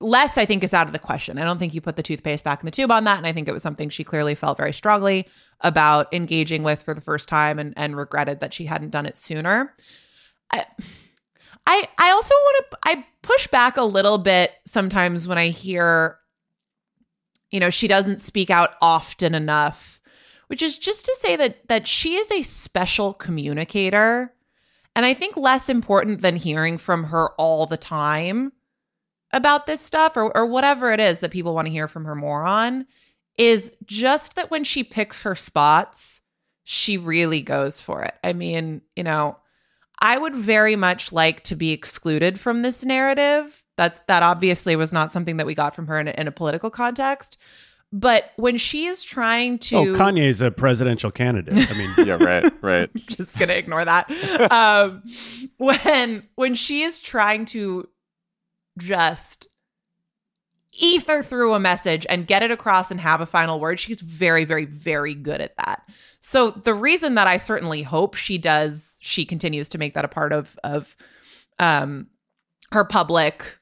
[0.00, 1.38] Less, I think, is out of the question.
[1.38, 3.32] I don't think you put the toothpaste back in the tube on that, and I
[3.32, 5.26] think it was something she clearly felt very strongly
[5.60, 9.18] about engaging with for the first time, and and regretted that she hadn't done it
[9.18, 9.74] sooner.
[10.52, 10.66] I
[11.66, 16.18] I, I also want to I push back a little bit sometimes when I hear,
[17.50, 19.98] you know, she doesn't speak out often enough
[20.48, 24.34] which is just to say that that she is a special communicator
[24.98, 28.50] and I think less important than hearing from her all the time
[29.32, 32.16] about this stuff or, or whatever it is that people want to hear from her
[32.16, 32.84] more on
[33.36, 36.20] is just that when she picks her spots,
[36.64, 38.14] she really goes for it.
[38.24, 39.36] I mean, you know,
[40.00, 43.62] I would very much like to be excluded from this narrative.
[43.76, 46.32] That's that obviously was not something that we got from her in a, in a
[46.32, 47.38] political context.
[47.90, 51.70] But when she is trying to Oh, Kanye's a presidential candidate.
[51.70, 52.94] I mean, Yeah, right, right.
[53.06, 54.10] just gonna ignore that.
[54.52, 55.02] Um,
[55.56, 57.88] when when she is trying to
[58.76, 59.48] just
[60.72, 64.44] ether through a message and get it across and have a final word, she's very,
[64.44, 65.82] very, very good at that.
[66.20, 70.08] So the reason that I certainly hope she does, she continues to make that a
[70.08, 70.94] part of of
[71.58, 72.08] um
[72.72, 73.58] her public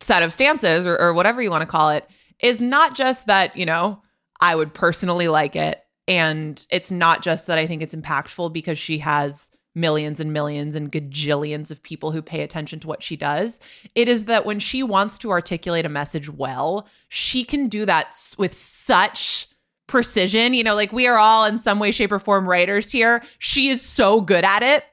[0.00, 2.08] set of stances or, or whatever you want to call it,
[2.40, 4.02] is not just that, you know,
[4.40, 5.82] I would personally like it.
[6.06, 10.74] And it's not just that I think it's impactful because she has millions and millions
[10.74, 13.60] and gajillions of people who pay attention to what she does.
[13.94, 18.16] It is that when she wants to articulate a message well, she can do that
[18.38, 19.48] with such
[19.86, 20.54] precision.
[20.54, 23.22] You know, like we are all in some way, shape, or form writers here.
[23.38, 24.84] She is so good at it.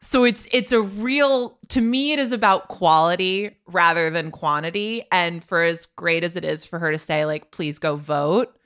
[0.00, 5.44] So it's it's a real to me it is about quality rather than quantity and
[5.44, 8.56] for as great as it is for her to say like please go vote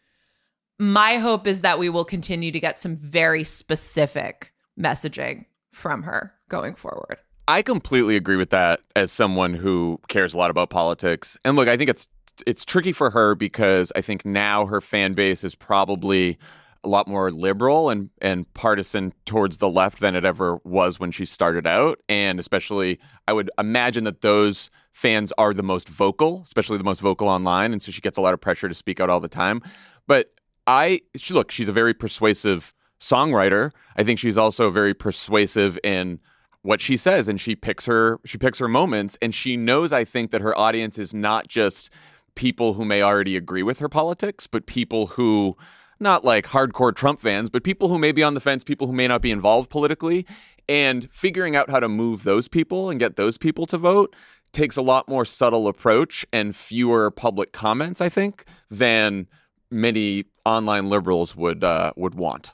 [0.78, 6.32] my hope is that we will continue to get some very specific messaging from her
[6.48, 7.18] going forward.
[7.46, 11.36] I completely agree with that as someone who cares a lot about politics.
[11.44, 12.08] And look, I think it's
[12.46, 16.38] it's tricky for her because I think now her fan base is probably
[16.84, 21.10] a lot more liberal and and partisan towards the left than it ever was when
[21.10, 26.42] she started out and especially I would imagine that those fans are the most vocal,
[26.44, 29.00] especially the most vocal online and so she gets a lot of pressure to speak
[29.00, 29.62] out all the time.
[30.06, 30.32] But
[30.66, 33.70] I she, look, she's a very persuasive songwriter.
[33.96, 36.20] I think she's also very persuasive in
[36.62, 40.04] what she says and she picks her she picks her moments and she knows I
[40.04, 41.90] think that her audience is not just
[42.34, 45.56] people who may already agree with her politics, but people who
[46.04, 48.92] not like hardcore Trump fans, but people who may be on the fence, people who
[48.92, 50.24] may not be involved politically,
[50.68, 54.14] and figuring out how to move those people and get those people to vote
[54.52, 59.26] takes a lot more subtle approach and fewer public comments, I think, than
[59.70, 62.52] many online liberals would uh, would want.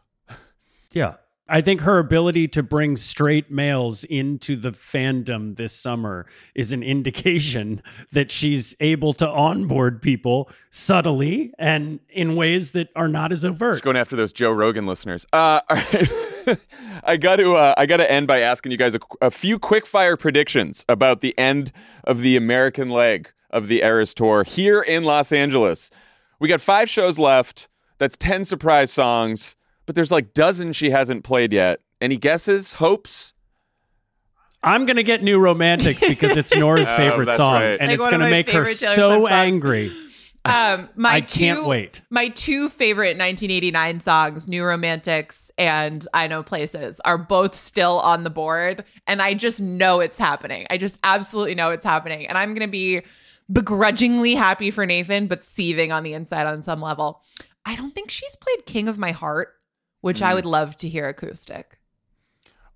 [0.92, 1.16] Yeah.
[1.52, 6.84] I think her ability to bring straight males into the fandom this summer is an
[6.84, 7.82] indication
[8.12, 13.82] that she's able to onboard people subtly and in ways that are not as overt.
[13.82, 15.26] Going after those Joe Rogan listeners.
[15.32, 16.12] Uh, all right.
[17.04, 19.58] I got to uh, I got to end by asking you guys a, a few
[19.58, 21.72] quick fire predictions about the end
[22.04, 25.90] of the American leg of the Eras tour here in Los Angeles.
[26.38, 27.68] We got five shows left.
[27.98, 29.56] That's ten surprise songs,
[29.90, 31.80] but there's like dozens she hasn't played yet.
[32.00, 32.74] Any guesses?
[32.74, 33.34] Hopes?
[34.62, 37.76] I'm going to get New Romantics because it's Nora's Oh, favorite that's song right.
[37.80, 39.90] and Like it's going to make her Taylor so angry.
[40.44, 42.02] Um, my I can't wait.
[42.08, 48.22] My two favorite 1989 songs, "New Romantics" and "I Know Places," are both still on
[48.22, 50.68] the board, and I just know it's happening.
[50.70, 53.02] I just absolutely know it's happening, and I'm gonna be
[53.52, 57.22] begrudgingly happy for Nathan, but seething on the inside on some level.
[57.66, 59.52] I don't think she's played "King of My Heart,"
[60.00, 60.26] which Mm.
[60.26, 61.78] I would love to hear acoustic.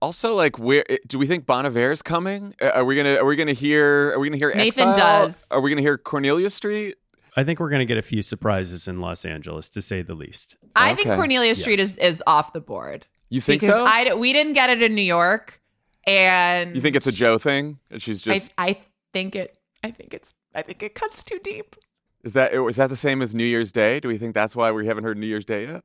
[0.02, 2.54] Also, like, where do we think Bon Iver's coming?
[2.60, 4.94] Uh, Are we gonna Are we gonna hear Are we gonna hear Nathan Exile?
[5.26, 5.46] does.
[5.50, 6.96] Are we gonna hear Cornelia Street?
[7.36, 10.14] I think we're going to get a few surprises in Los Angeles, to say the
[10.14, 10.56] least.
[10.76, 11.16] I think Okay.
[11.16, 11.90] Cornelia Street Yes.
[11.92, 13.84] is is off the board You think because so?
[13.84, 15.60] I we didn't get it in New York,
[16.06, 17.80] and you think it's a Joe thing?
[17.90, 18.78] And she's just I, I
[19.12, 19.56] think it.
[19.82, 20.32] I think it's.
[20.54, 21.74] I think it cuts too deep.
[22.22, 23.98] Is that is that the same as New Year's Day?
[23.98, 25.82] Do we think that's why we haven't heard New Year's Day yet?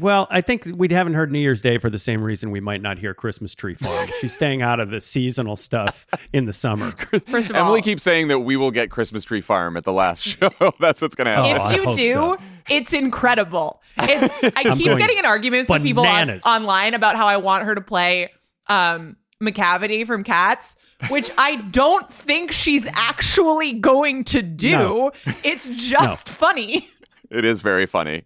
[0.00, 2.80] Well, I think we haven't heard New Year's Day for the same reason we might
[2.80, 4.08] not hear Christmas Tree Farm.
[4.20, 6.92] She's staying out of the seasonal stuff in the summer.
[7.28, 9.84] First of all, Emily all, keeps saying that we will get Christmas Tree Farm at
[9.84, 10.50] the last show.
[10.80, 11.60] that's what's going to happen.
[11.60, 12.38] Oh, if you do, so.
[12.68, 13.82] it's incredible.
[13.98, 17.74] It's, I keep getting in arguments with people on, online about how I want her
[17.74, 18.30] to play
[18.68, 20.74] um, Macavity from Cats,
[21.08, 24.70] which I don't think she's actually going to do.
[24.70, 25.12] No.
[25.42, 26.88] It's just funny.
[27.30, 28.24] It is very funny.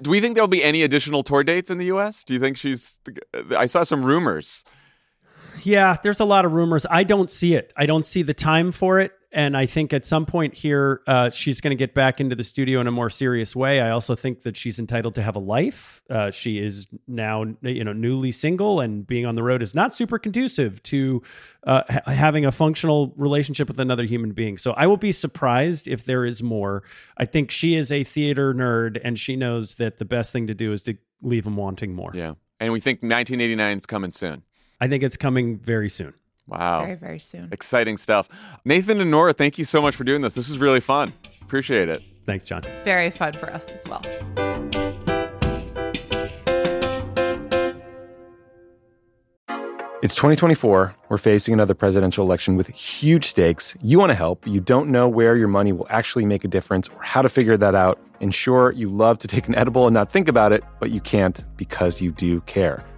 [0.00, 2.24] Do we think there'll be any additional tour dates in the U.S.?
[2.24, 2.98] Do you think she's?
[3.56, 4.64] I saw some rumors.
[5.62, 6.86] Yeah, there's a lot of rumors.
[6.90, 7.72] I don't see it.
[7.76, 9.12] I don't see the time for it.
[9.30, 12.44] And I think at some point here, uh, she's going to get back into the
[12.44, 13.80] studio in a more serious way.
[13.80, 16.00] I also think that she's entitled to have a life.
[16.08, 19.94] Uh, she is now, you know, newly single, and being on the road is not
[19.94, 21.22] super conducive to
[21.66, 24.56] uh, ha- having a functional relationship with another human being.
[24.56, 26.82] So I will be surprised if there is more.
[27.18, 30.54] I think she is a theater nerd, and she knows that the best thing to
[30.54, 32.12] do is to leave him wanting more.
[32.14, 32.34] Yeah.
[32.60, 34.42] And we think 1989 is coming soon.
[34.80, 36.14] I think it's coming very soon.
[36.48, 36.80] Wow.
[36.80, 37.50] Very, very soon.
[37.52, 38.28] Exciting stuff.
[38.64, 40.34] Nathan and Nora, thank you so much for doing this.
[40.34, 41.12] This was really fun.
[41.42, 42.02] Appreciate it.
[42.26, 42.62] Thanks, John.
[42.84, 44.02] Very fun for us as well.
[50.00, 50.94] It's 2024.
[51.08, 53.74] We're facing another presidential election with huge stakes.
[53.82, 54.46] You want to help.
[54.46, 57.56] You don't know where your money will actually make a difference or how to figure
[57.56, 57.98] that out.
[58.20, 61.00] And sure, you love to take an edible and not think about it, but you
[61.00, 62.84] can't because you do care.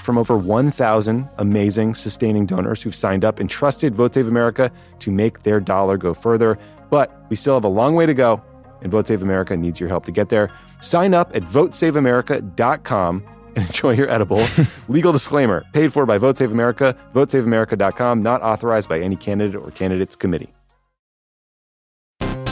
[0.00, 5.10] From over 1,000 amazing sustaining donors who've signed up and trusted Vote Save America to
[5.10, 6.58] make their dollar go further.
[6.90, 8.42] But we still have a long way to go,
[8.82, 10.50] and Vote Save America needs your help to get there.
[10.80, 13.24] Sign up at votesaveamerica.com
[13.56, 14.44] and enjoy your edible.
[14.88, 19.70] Legal disclaimer paid for by Vote Save America, votesaveamerica.com, not authorized by any candidate or
[19.70, 20.50] candidates committee.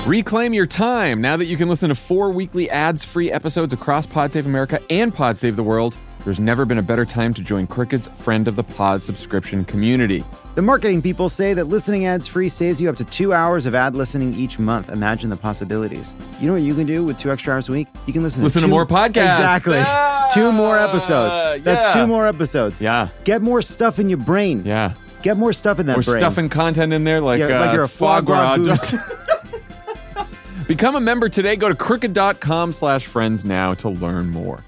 [0.07, 4.07] Reclaim your time now that you can listen to four weekly ads free episodes across
[4.07, 5.97] Pod Save America and Pod Save the World.
[6.25, 10.25] There's never been a better time to join Crooked's Friend of the Pod subscription community.
[10.57, 13.75] The marketing people say that listening ads free saves you up to two hours of
[13.75, 14.91] ad listening each month.
[14.91, 16.17] Imagine the possibilities.
[16.41, 17.87] You know what you can do with two extra hours a week?
[18.07, 19.39] You can listen, Listen to two- more podcasts.
[19.39, 19.79] Exactly.
[19.79, 21.65] Ah, two more episodes.
[21.65, 22.01] That's yeah.
[22.03, 22.83] two more episodes.
[22.83, 23.09] Yeah.
[23.25, 24.65] Get more stuff in your brain.
[24.67, 24.95] Yeah.
[25.23, 26.19] Get more stuff in that We're brain.
[26.19, 28.91] stuffing content in there like, Yeah, uh, like you're a foie gras gras.
[28.91, 29.01] goose.
[30.67, 31.57] Become a member today.
[31.57, 34.63] Go to crooked.com slash friends now to learn more.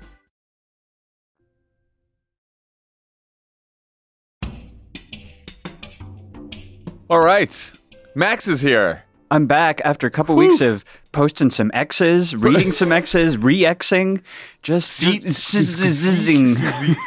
[7.10, 7.72] All right.
[8.14, 9.02] Max is here.
[9.32, 14.22] I'm back after a couple weeks of posting some X's, reading some X's, re-Xing,
[14.62, 16.54] just zizzing.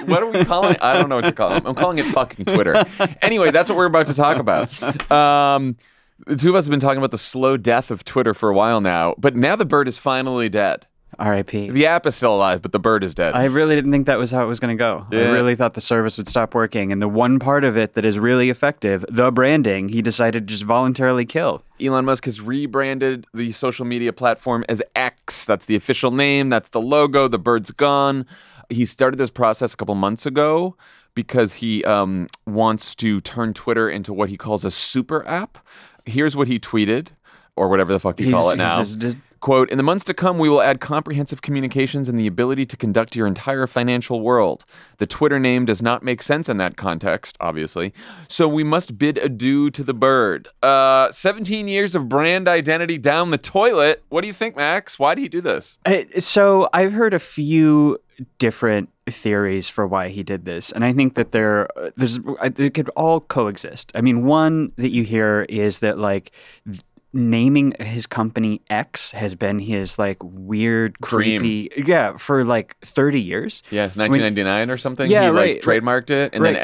[0.10, 0.76] what are we calling?
[0.82, 1.64] I don't know what to call it.
[1.66, 2.84] I'm calling it fucking Twitter.
[3.22, 5.10] Anyway, that's what we're about to talk about.
[5.10, 5.78] Um,
[6.28, 8.54] the two of us have been talking about the slow death of Twitter for a
[8.54, 10.86] while now, but now the bird is finally dead.
[11.20, 11.70] R.I.P.
[11.70, 13.34] The app is still alive, but the bird is dead.
[13.36, 15.06] I really didn't think that was how it was going to go.
[15.12, 18.06] I really thought the service would stop working, and the one part of it that
[18.06, 21.64] is really effective, the branding, he decided to just voluntarily kill.
[21.82, 25.46] Elon Musk has rebranded the social media platform as X.
[25.46, 26.50] That's the official name.
[26.50, 27.28] That's the logo.
[27.28, 28.26] The bird's gone.
[28.70, 30.76] He started this process a couple months ago
[31.16, 35.60] because he um, wants to turn Twitter into what he calls a super app.
[36.06, 37.10] Here's what he tweeted,
[37.56, 38.78] or whatever the fuck you call it now.
[38.78, 42.28] he's just- Quote, in the months to come, we will add comprehensive communications and the
[42.28, 44.64] ability to conduct your entire financial world.
[45.00, 47.94] The Twitter name does not make sense in that context, obviously.
[48.30, 50.48] So we must bid adieu to the bird.
[50.62, 54.02] Uh, 17 years of brand identity down the toilet.
[54.08, 54.98] What do you think, Max?
[54.98, 55.78] Why did he do this?
[56.20, 58.00] So I've heard a few
[58.38, 61.68] different theories for why he did this, and I think that there
[61.98, 62.20] there's
[62.54, 63.92] they could all coexist.
[63.94, 66.32] I mean, one that you hear is that like.
[67.16, 71.42] Naming his company X has been his like weird, Dream.
[71.42, 73.62] creepy, yeah, for like thirty years.
[73.70, 75.10] Yeah, 1999 or something.
[75.10, 75.82] Yeah, he like right, right.
[75.84, 76.54] trademarked it, and Right.
[76.56, 76.64] then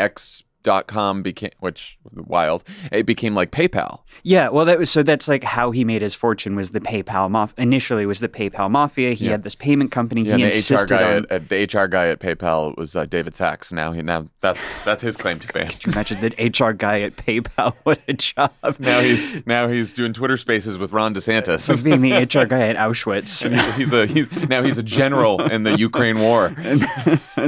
[0.70, 2.64] X.com became, which wild.
[2.92, 4.00] It became like PayPal.
[4.24, 5.04] Yeah, well, that was so.
[5.04, 7.56] That's like how he made his fortune was the PayPal mafia.
[7.64, 9.14] Initially, was the PayPal mafia.
[9.14, 9.32] He Yeah.
[9.32, 10.22] had this payment company.
[10.24, 11.26] Yeah, he the HR guy on.
[11.30, 13.72] at, the HR guy at PayPal was uh, David Sacks.
[13.72, 15.68] Now he now that's that's his claim to fame.
[15.68, 17.76] could you Imagine that HR guy at PayPal.
[17.84, 18.52] What a job!
[18.80, 21.70] Now he's now he's doing Twitter Spaces with Ron DeSantis.
[21.70, 23.30] Of being the HR guy at Auschwitz
[23.76, 26.48] he's a he's now he's a general in the Ukraine war.
[26.58, 26.80] in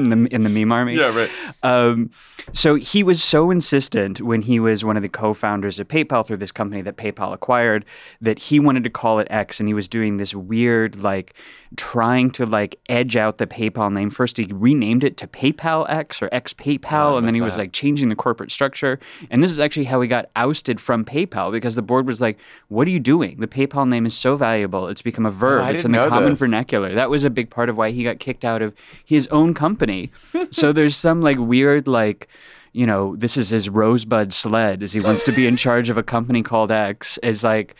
[0.10, 0.96] the in the meme army.
[0.96, 1.30] Yeah, right.
[1.64, 2.10] Um,
[2.54, 6.38] so he was so insistent when he was one of the co-founders of PayPal through
[6.38, 7.84] this company that PayPal acquired
[8.22, 11.34] that he wanted to call it X, and he was doing this weird like
[11.78, 14.10] trying to like edge out the PayPal name.
[14.10, 17.72] First, he renamed it to PayPal X or X PayPal, and then he was like
[17.72, 19.00] changing the corporate structure.
[19.30, 22.38] And this is actually how he got ousted from PayPal because the board was like,
[22.68, 23.40] "What are you doing?
[23.40, 25.64] The PayPal name is so valuable; it's become a verb.
[25.66, 26.40] Oh, it's in the common this.
[26.40, 29.54] vernacular." That was a big part of why he got kicked out of his own
[29.54, 30.12] company.
[30.52, 32.28] so there's some like weird like
[32.74, 35.98] you know, this is his rosebud sled as he wants to be in charge of
[35.98, 37.76] a company called X is like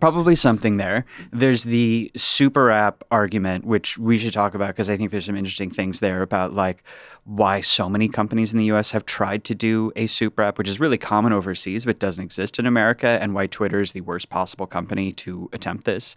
[0.00, 1.06] Probably something there.
[1.32, 5.36] There's the super app argument, which we should talk about because I think there's some
[5.36, 6.82] interesting things there about like
[7.24, 10.68] why so many companies in the US have tried to do a super app, which
[10.68, 14.28] is really common overseas but doesn't exist in America, and why Twitter is the worst
[14.28, 16.14] possible company to attempt this.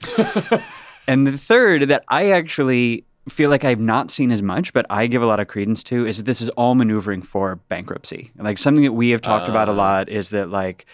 [1.07, 5.07] and the third that I actually feel like I've not seen as much, but I
[5.07, 8.31] give a lot of credence to is that this is all maneuvering for bankruptcy.
[8.37, 9.75] Like something that we have talked about a uh.
[9.75, 10.85] lot is that like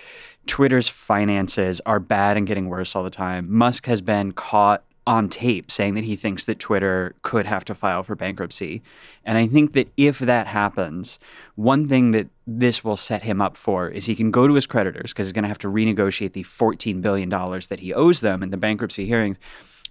[0.48, 3.48] Twitter's finances are bad and getting worse all the time.
[3.50, 7.76] Musk has been caught on tape saying that he thinks that Twitter could have to
[7.76, 8.82] file for bankruptcy.
[9.24, 11.20] And I think that if that happens,
[11.56, 14.66] one thing that this will set him up for is he can go to his
[14.66, 18.42] creditors because he's going to have to renegotiate the $14 billion that he owes them
[18.42, 19.38] in the bankruptcy hearings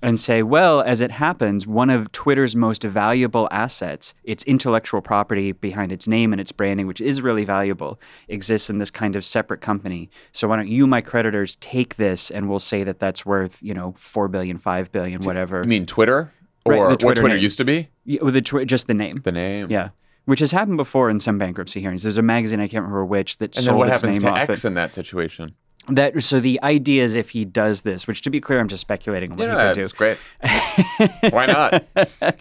[0.04, 5.52] and say, well, as it happens, one of Twitter's most valuable assets, its intellectual property
[5.52, 7.98] behind its name and its branding, which is really valuable,
[8.28, 10.10] exists in this kind of separate company.
[10.32, 13.72] So why don't you, my creditors, take this and we'll say that that's worth, you
[13.74, 15.62] know, four billion, five billion, whatever.
[15.62, 16.32] You mean Twitter?
[16.66, 17.42] Right, Or what Twitter Twitter name.
[17.42, 17.88] used to be?
[18.04, 19.14] Yeah, the twi- just the name.
[19.22, 19.70] The name.
[19.70, 19.88] Yeah.
[20.26, 22.02] Which has happened before in some bankruptcy hearings.
[22.02, 24.32] There's a magazine I can't remember which that And sold then what its happens name
[24.34, 24.48] to off.
[24.50, 24.68] X it.
[24.68, 25.54] in that situation?
[25.88, 28.80] That so the idea is if he does this, which to be clear, I'm just
[28.80, 29.96] speculating on what Yeah, he could it's do.
[29.98, 30.18] great.
[31.32, 31.84] Why not?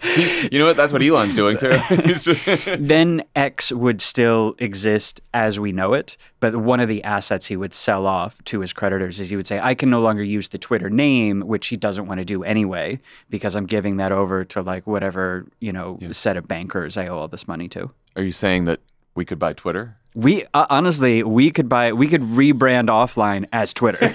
[0.02, 0.76] He's, you know what?
[0.76, 1.78] That's what Elon's doing too.
[2.78, 7.56] Then X would still exist as we know it, but one of the assets he
[7.56, 10.48] would sell off to his creditors is he would say, I can no longer use
[10.48, 12.98] the Twitter name, which he doesn't want to do anyway,
[13.30, 17.18] because I'm giving that over to like whatever, you know, set of bankers I owe
[17.18, 17.90] all this money to.
[18.16, 18.80] Are you saying that
[19.14, 19.96] we could buy Twitter?
[20.14, 24.14] We uh, honestly, we could buy, we could rebrand offline as Twitter.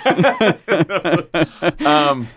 [1.86, 2.28] um,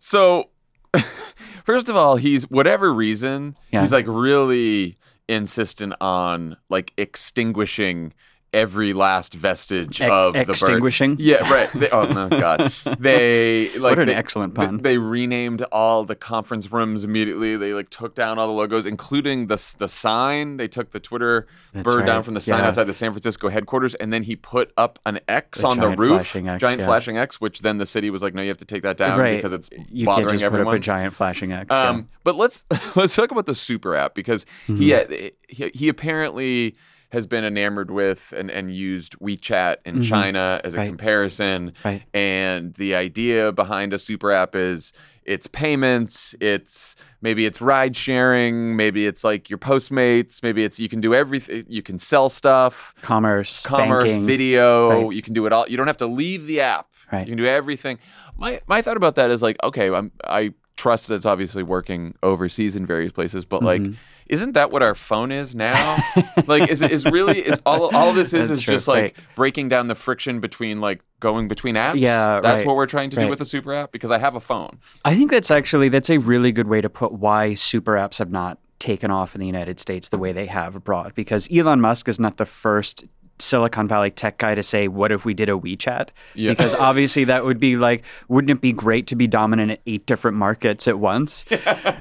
[0.00, 0.50] so
[1.64, 3.82] first of all, he's whatever reason, Yeah.
[3.82, 4.98] he's like really
[5.28, 8.12] insistent on like extinguishing
[8.54, 10.48] every last vestige Ex- of the bird.
[10.50, 11.16] extinguishing?
[11.18, 11.70] Yeah, right.
[11.74, 12.72] They, oh no, God.
[12.98, 14.78] They like What an they- excellent pun.
[14.78, 17.56] They, renamed all the conference rooms immediately.
[17.56, 20.56] They like took down all the logos, including the the sign.
[20.56, 22.68] They took the Twitter That's bird down from the sign Yeah.
[22.68, 25.82] outside the San Francisco headquarters, and then he put up an X A on the
[25.86, 26.86] giant roof, flashing X, giant yeah.
[26.86, 29.18] flashing X, which then the city was like, no, you have to take that down
[29.18, 29.36] right.
[29.36, 30.66] because it's you bothering can't just everyone.
[30.66, 31.66] put up a giant flashing X.
[31.70, 31.88] yeah.
[31.90, 32.64] Um, But let's
[32.96, 35.12] let's talk about the super app because Mm-hmm.
[35.12, 36.76] he, he he apparently
[37.14, 40.80] has been enamored with and, and used WeChat in China as a Mm-hmm.
[40.80, 40.88] Right.
[40.88, 41.72] comparison.
[41.84, 42.02] Right.
[42.12, 44.92] And the idea behind a super app is
[45.24, 50.88] it's payments, it's maybe it's ride sharing, maybe it's like your Postmates, maybe it's you
[50.90, 51.64] can do everything.
[51.66, 54.26] You can sell stuff, commerce, commerce, banking.
[54.26, 55.06] video.
[55.06, 55.16] Right.
[55.16, 55.66] You can do it all.
[55.66, 56.88] You don't have to leave the app.
[57.10, 57.26] Right.
[57.26, 57.98] You can do everything.
[58.36, 62.14] My my thought about that is like, okay, I'm, I trust that it's obviously working
[62.22, 63.94] overseas in various places, but like, Mm-hmm.
[64.28, 65.98] Isn't that what our phone is now?
[66.46, 69.16] like, is is really is all all this is That's is true, just like right.
[69.34, 71.98] breaking down the friction between like going between apps.
[71.98, 74.34] Yeah, that's right, what we're trying to do with the super app because I have
[74.34, 74.78] a phone.
[75.04, 78.30] I think that's actually that's a really good way to put why super apps have
[78.30, 81.14] not taken off in the United States the way they have abroad.
[81.14, 83.04] Because Elon Musk is not the first
[83.38, 86.50] Silicon Valley tech guy to say, "What if we did a WeChat?" Yeah.
[86.50, 90.06] Because obviously that would be like, wouldn't it be great to be dominant in eight
[90.06, 91.44] different markets at once?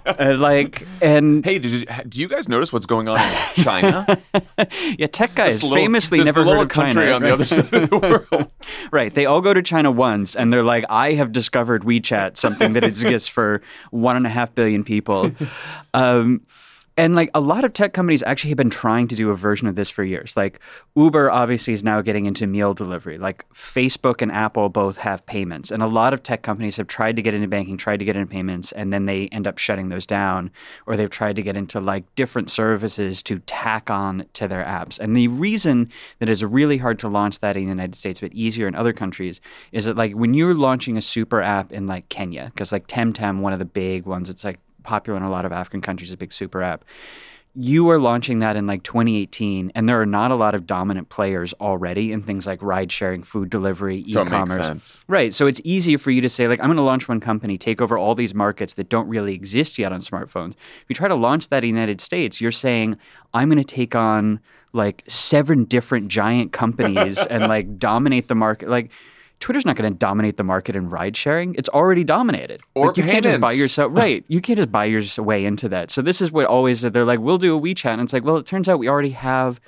[0.05, 4.21] Uh, like, and Hey, did you, do you guys notice what's going on in China?
[4.97, 7.45] yeah, tech guys This famously this never little heard of country China on the other
[7.45, 8.51] side of the world.
[8.91, 9.13] Right.
[9.13, 12.83] They all go to China once and they're like, I have discovered WeChat, something that
[12.83, 13.61] exists for
[13.91, 15.31] one and a half billion people.
[15.93, 16.45] Um,
[16.95, 19.67] and like a lot of tech companies actually have been trying to do a version
[19.67, 20.37] of this for years.
[20.37, 20.59] Like
[20.95, 23.17] Uber obviously is now getting into meal delivery.
[23.17, 25.71] Like Facebook and Apple both have payments.
[25.71, 28.15] And a lot of tech companies have tried to get into banking, tried to get
[28.15, 30.51] into payments, and then they end up shutting those down.
[30.85, 34.99] Or they've tried to get into like different services to tack on to their apps.
[34.99, 35.89] And the reason
[36.19, 38.93] that it's really hard to launch that in the United States, but easier in other
[38.93, 39.41] countries,
[39.71, 43.39] is that like when you're launching a super app in like Kenya, because like Temtem,
[43.39, 46.17] one of the big ones, it's like popular in a lot of African countries, a
[46.17, 46.83] big super app.
[47.55, 51.09] You are launching that in like 2018, and there are not a lot of dominant
[51.09, 54.65] players already in things like ride sharing, food delivery, So e-commerce.
[54.65, 55.03] sense.
[55.07, 55.31] Right.
[55.31, 57.79] So it's easier for you to say, like, I'm going to launch one company, take
[57.79, 60.53] over all these markets that don't really exist yet on smartphones.
[60.53, 62.97] If you try to launch that in the United States, you're saying,
[63.35, 64.39] I'm going to take on
[64.71, 68.67] like seven different giant companies and like dominate the market.
[68.67, 68.89] Like,
[69.43, 71.53] Twitter's not going to dominate the market in ride sharing.
[71.55, 72.61] It's already dominated.
[72.75, 74.23] Or Like, you can't just buy yourself right.
[74.29, 75.91] You can't just buy your way into that.
[75.91, 78.37] So this is what always they're like, we'll do a WeChat, and it's like, well,
[78.37, 79.59] it turns out we already have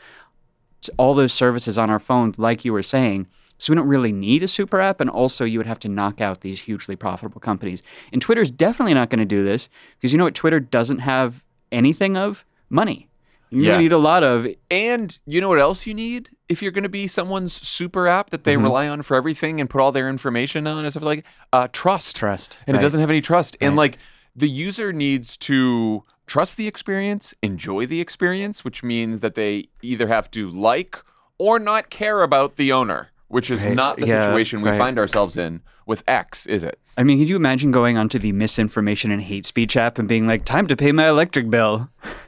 [0.96, 3.28] all those services on our phones, like you were saying.
[3.58, 6.22] So we don't really need a super app, and also you would have to knock
[6.22, 7.84] out these hugely profitable companies.
[8.14, 9.68] And Twitter's definitely not going to do this
[9.98, 13.10] because you know what Twitter doesn't have anything of money.
[13.50, 13.80] You're Yeah.
[13.80, 16.90] need a lot of And you know what else you need if you're going to
[16.90, 18.64] be someone's super app that they Mhm.
[18.64, 21.24] rely on for everything and put all their information on and stuff like
[21.54, 22.16] uh, trust.
[22.16, 22.60] trust.
[22.68, 23.56] And it doesn't have any trust.
[23.62, 23.98] And like
[24.36, 30.08] the user needs to trust the experience, enjoy the experience, which means that they either
[30.08, 30.98] have to like
[31.38, 33.76] or not care about the owner, which is Right.
[33.76, 34.78] not the Yeah, situation we right.
[34.78, 36.80] find ourselves in with X, is it?
[36.98, 40.26] I mean, can you imagine going onto the misinformation and hate speech app and being
[40.28, 41.90] like, "Time to pay my electric bill."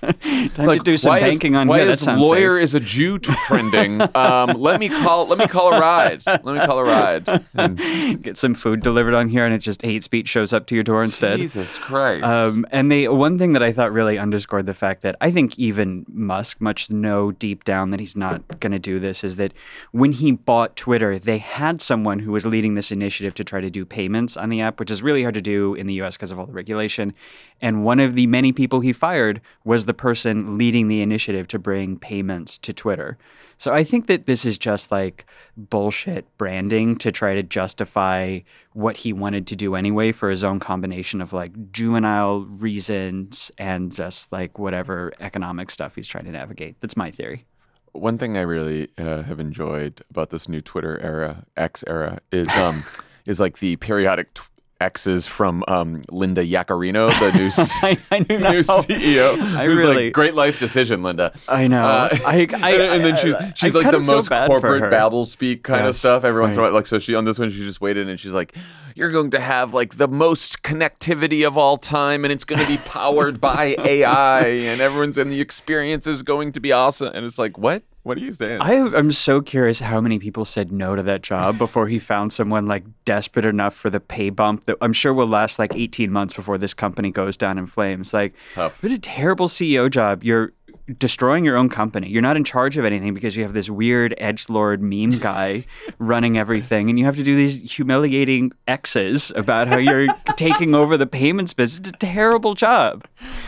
[0.00, 1.88] Time to do some banking is, on why here.
[1.88, 2.64] is that sounds lawyer safe.
[2.64, 4.00] is a Jew trending?
[4.16, 5.26] um, let me call.
[5.26, 6.22] Let me call a ride.
[6.26, 7.42] Let me call a ride.
[7.54, 7.78] And
[8.22, 10.84] Get some food delivered on here, and it just hate speech shows up to your
[10.84, 11.38] door instead.
[11.38, 12.24] Jesus Christ.
[12.24, 15.58] Um, and they one thing that I thought really underscored the fact that I think
[15.58, 19.52] even Musk much know deep down that he's not going to do this is that
[19.92, 23.70] when he bought Twitter, they had someone who was leading this initiative to try to
[23.70, 26.16] do payments on the app, which is really hard to do in the U.S.
[26.16, 27.14] because of all the regulation.
[27.60, 31.58] And one of the many people he fired was the person leading the initiative to
[31.58, 33.18] bring payments to Twitter.
[33.58, 38.40] So I think that this is just like bullshit branding to try to justify
[38.72, 43.92] what he wanted to do anyway for his own combination of like juvenile reasons and
[43.92, 46.76] just like whatever economic stuff he's trying to navigate.
[46.80, 47.44] That's my theory.
[47.92, 52.48] One thing I really uh, have enjoyed about this new Twitter era, X era, is
[52.50, 52.84] um,
[53.26, 54.42] is like the periodic t-
[54.80, 57.50] X's from um, Linda Yaccarino, the new,
[57.82, 58.50] I, I new know.
[58.62, 59.40] CEO.
[59.56, 61.32] I really- like, great life decision, Linda.
[61.48, 61.84] I know.
[61.84, 65.96] Uh, I, I, and, then she's she's like the most corporate babble speak kind of
[65.96, 66.24] stuff.
[66.24, 68.20] Every once in a while, like so she on this one, she just waited and
[68.20, 68.54] she's like,
[68.94, 72.68] "You're going to have like the most connectivity of all time, and it's going to
[72.68, 77.26] be powered by AI, and everyone's and the experience is going to be awesome." And
[77.26, 77.82] it's like, what?
[78.02, 78.60] What are you saying?
[78.62, 82.32] I, I'm so curious how many people said no to that job before he found
[82.32, 86.10] someone like desperate enough for the pay bump that I'm sure will last like 18
[86.10, 88.14] months before this company goes down in flames.
[88.14, 88.82] Like, Tough.
[88.82, 90.24] what a terrible CEO job.
[90.24, 90.52] You're
[90.98, 92.08] destroying your own company.
[92.08, 95.64] You're not in charge of anything because you have this weird edge lord meme guy
[95.98, 100.96] running everything, and you have to do these humiliating X's about how you're taking over
[100.96, 101.80] the payments business.
[101.88, 103.06] It's a terrible job.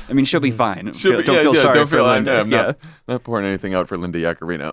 [0.09, 0.93] I mean, she'll be fine.
[0.93, 2.41] She'll Feel- be- don't yeah, feel yeah, sorry don't for feel, Linda.
[2.41, 2.63] I'm yeah.
[2.63, 2.79] not,
[3.09, 4.73] not pouring anything out for Linda Yaccarino.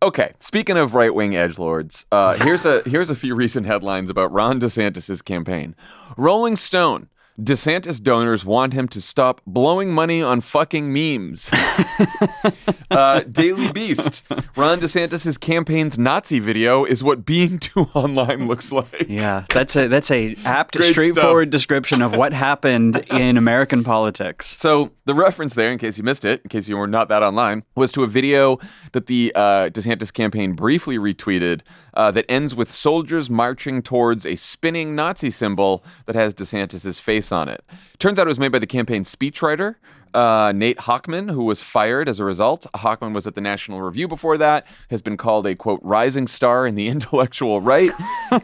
[0.00, 4.10] Okay, speaking of right wing edge lords, uh, here's a here's a few recent headlines
[4.10, 5.74] about Ron DeSantis' campaign.
[6.16, 7.08] Rolling Stone.
[7.38, 11.50] DeSantis donors want him to stop blowing money on fucking memes.
[12.90, 14.24] uh, Daily Beast.
[14.56, 19.06] Ron DeSantis' campaign's Nazi video is what being too online looks like.
[19.08, 21.52] Yeah, that's a that's a apt, Great straightforward stuff.
[21.52, 24.46] description of what happened in American politics.
[24.56, 27.22] So the reference there, in case you missed it, in case you were not that
[27.22, 28.58] online, was to a video
[28.92, 31.60] that the uh, DeSantis campaign briefly retweeted
[31.94, 37.27] uh, that ends with soldiers marching towards a spinning Nazi symbol that has DeSantis' face
[37.32, 37.64] on it.
[37.98, 39.76] Turns out it was made by the campaign speechwriter.
[40.14, 42.66] Uh, Nate Hochman, who was fired as a result.
[42.74, 46.66] Hochman was at the National Review before that, has been called a quote rising star
[46.66, 47.92] in the intellectual right,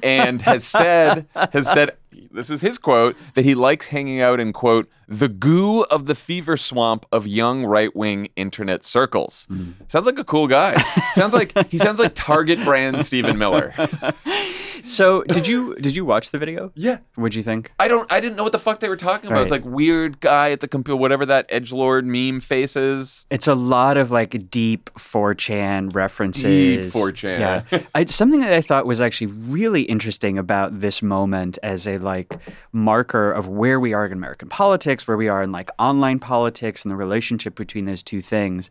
[0.03, 1.97] and has said has said
[2.30, 6.14] this is his quote that he likes hanging out in quote the goo of the
[6.14, 9.47] fever swamp of young right-wing internet circles
[9.89, 10.74] sounds like a cool guy
[11.14, 13.72] sounds like he sounds like target brand stephen miller
[14.84, 16.72] So, did you did you watch the video?
[16.74, 17.72] yeah What'd you think?
[17.78, 20.20] i don't i didn't know what the fuck they were talking about it's like weird
[20.20, 24.10] guy at the computer whatever that edge lord meme face is It's a lot of
[24.10, 26.92] like deep 4chan references.
[26.92, 27.38] Deep 4chan.
[27.38, 27.80] Yeah.
[27.94, 32.36] I, something that I thought was actually really interesting about this moment as a like
[32.72, 36.84] marker of where we are in American politics, where we are in like online politics
[36.84, 38.70] and the relationship between those two things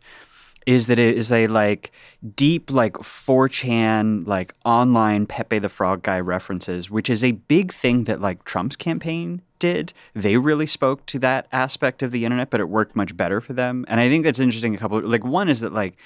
[0.66, 1.92] is that it is a like
[2.36, 8.04] deep like 4chan like online Pepe the Frog guy references, which is a big thing
[8.04, 9.92] that like Trump's campaign did.
[10.14, 13.52] They really spoke to that aspect of the internet, but it worked much better for
[13.52, 13.84] them.
[13.88, 14.74] And I think that's interesting.
[14.74, 15.96] A couple like one is that like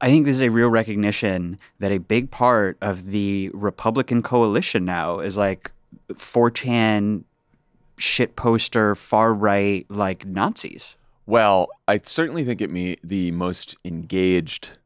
[0.00, 4.84] I think this is a real recognition that a big part of the Republican coalition
[4.84, 5.70] now is like
[6.12, 7.22] 4chan
[7.98, 10.96] shit poster far right like Nazis.
[11.26, 14.78] Well i certainly think it me the most engaged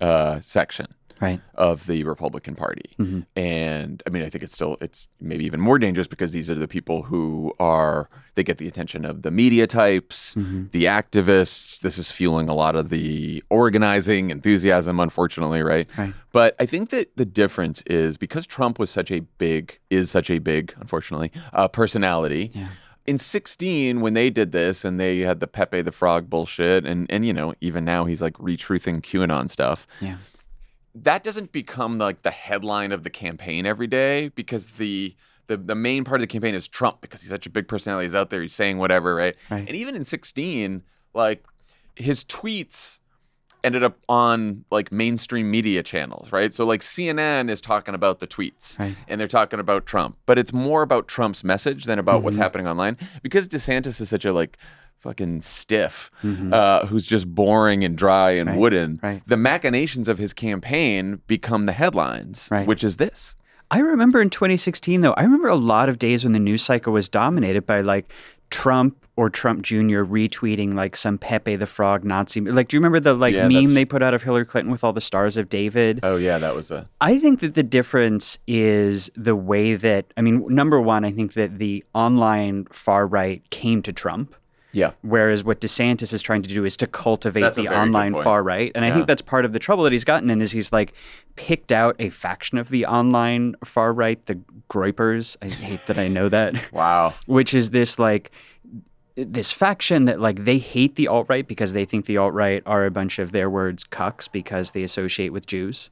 [0.00, 0.86] uh, section
[1.20, 1.40] Right.
[1.54, 2.96] of the Republican Party.
[2.98, 3.26] Mhm.
[3.36, 6.56] And I mean, I think it's still, it's maybe even more dangerous because these are
[6.56, 11.78] the people who are, they get the attention of the media types, the activists.
[11.78, 15.86] This is fueling a lot of the organizing enthusiasm, unfortunately, right?
[15.96, 16.12] Right.
[16.32, 20.28] But I think that the difference is because Trump was such a big, is such
[20.28, 22.50] a big, unfortunately, uh, personality.
[22.52, 22.66] Yeah.
[23.06, 27.06] In 16, when they did this and they had the Pepe the Frog bullshit, and,
[27.10, 30.18] and you know, even now he's like retruthing QAnon stuff Yeah.
[30.94, 35.16] that doesn't become like the headline of the campaign every day because the
[35.48, 38.04] the, the main part of the campaign is Trump because he's such a big personality.
[38.06, 39.34] He's out there, he's saying whatever, right?
[39.50, 39.66] Right.
[39.66, 40.82] And even in 16,
[41.14, 41.44] like
[41.96, 43.00] his tweets
[43.64, 46.52] ended up on like mainstream media channels, right?
[46.54, 48.96] So like CNN is talking about the tweets Right.
[49.08, 52.66] and they're talking about Trump, but it's more about Trump's message than about what's happening
[52.66, 54.58] online because DeSantis is such a like
[54.98, 56.10] fucking stiff
[56.52, 59.00] uh, who's just boring and dry and Right, wooden.
[59.02, 59.22] right.
[59.26, 62.66] The machinations of his campaign become the headlines, Right.
[62.66, 63.34] which is this.
[63.70, 66.92] I remember in 2016, though, I remember a lot of days when the news cycle
[66.92, 68.12] was dominated by like
[68.52, 70.04] Trump or Trump Jr.
[70.04, 72.40] retweeting like some Pepe the Frog Nazi.
[72.40, 74.70] Like, do you remember the like Yeah, that's- meme they put out of Hillary Clinton
[74.70, 76.00] with all the stars of David?
[76.02, 80.20] Oh yeah, that was a I think that the difference is the way that, I
[80.20, 84.34] mean, number one, I think that the online far right came to Trump.
[84.72, 84.92] Yeah.
[85.02, 88.72] Whereas what DeSantis is trying to do is to cultivate That's the online far right.
[88.74, 90.94] And I think that's part of the trouble that he's gotten in is he's like
[91.36, 95.36] picked out a faction of the online far right, the Groypers.
[95.42, 96.54] I hate that I know that.
[96.72, 97.14] Wow.
[97.26, 98.30] Which is this like
[99.14, 102.62] this faction that like they hate the alt right because they think the alt right
[102.64, 105.90] are a bunch of their words cucks because they associate with Jews.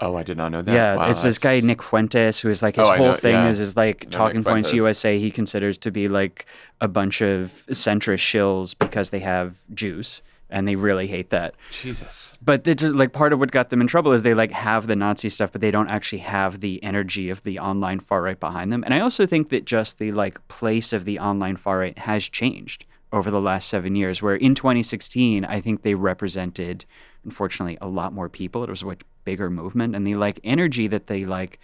[0.00, 0.72] Oh, I did not know that.
[0.74, 3.48] Yeah, Wow, it's this guy Nick Fuentes who is like his Oh, whole thing yeah.
[3.48, 4.76] is is like Talking Nick Points Fuentes.
[4.76, 5.18] USA.
[5.18, 6.46] He considers to be like
[6.80, 11.54] a bunch of centrist shills because they have Jews and they really hate that.
[11.70, 12.32] Jesus.
[12.42, 14.94] But it's like part of what got them in trouble is they like have the
[14.96, 18.72] Nazi stuff, but they don't actually have the energy of the online far right behind
[18.72, 18.84] them.
[18.84, 22.28] And I also think that just the like place of the online far right has
[22.28, 24.20] changed over the last seven years.
[24.22, 26.84] Where in 2016, I think they represented,
[27.24, 28.64] unfortunately, a lot more people.
[28.64, 31.58] It was a much bigger movement, and the like energy that they like.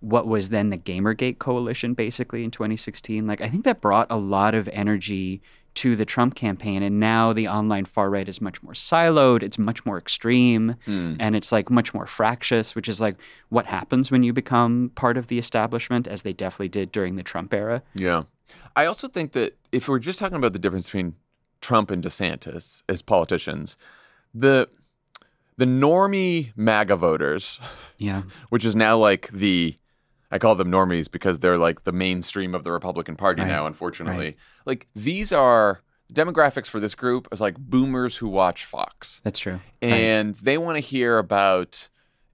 [0.00, 3.26] What was then the Gamergate coalition, basically in 2016?
[3.26, 5.40] Like, I think that brought a lot of energy
[5.76, 6.82] to the Trump campaign.
[6.82, 11.14] And now the online far right is much more siloed, it's much more extreme, hmm.
[11.20, 13.16] and it's like much more fractious, which is like
[13.50, 17.22] what happens when you become part of the establishment, as they definitely did during the
[17.22, 17.82] Trump era.
[17.94, 18.24] Yeah.
[18.74, 21.14] I also think that if we're just talking about the difference between
[21.60, 23.76] Trump and DeSantis as politicians,
[24.34, 24.68] the
[25.58, 27.58] the normie MAGA voters,
[27.98, 28.22] Yeah.
[28.50, 29.76] which is now like the
[30.30, 33.66] I call them normies because they're like the mainstream of the Republican Party Right, now,
[33.66, 34.36] unfortunately.
[34.64, 35.82] Like these are
[36.12, 39.20] demographics for this group is like boomers who watch Fox.
[39.24, 39.60] That's true.
[39.80, 41.88] and they want to hear about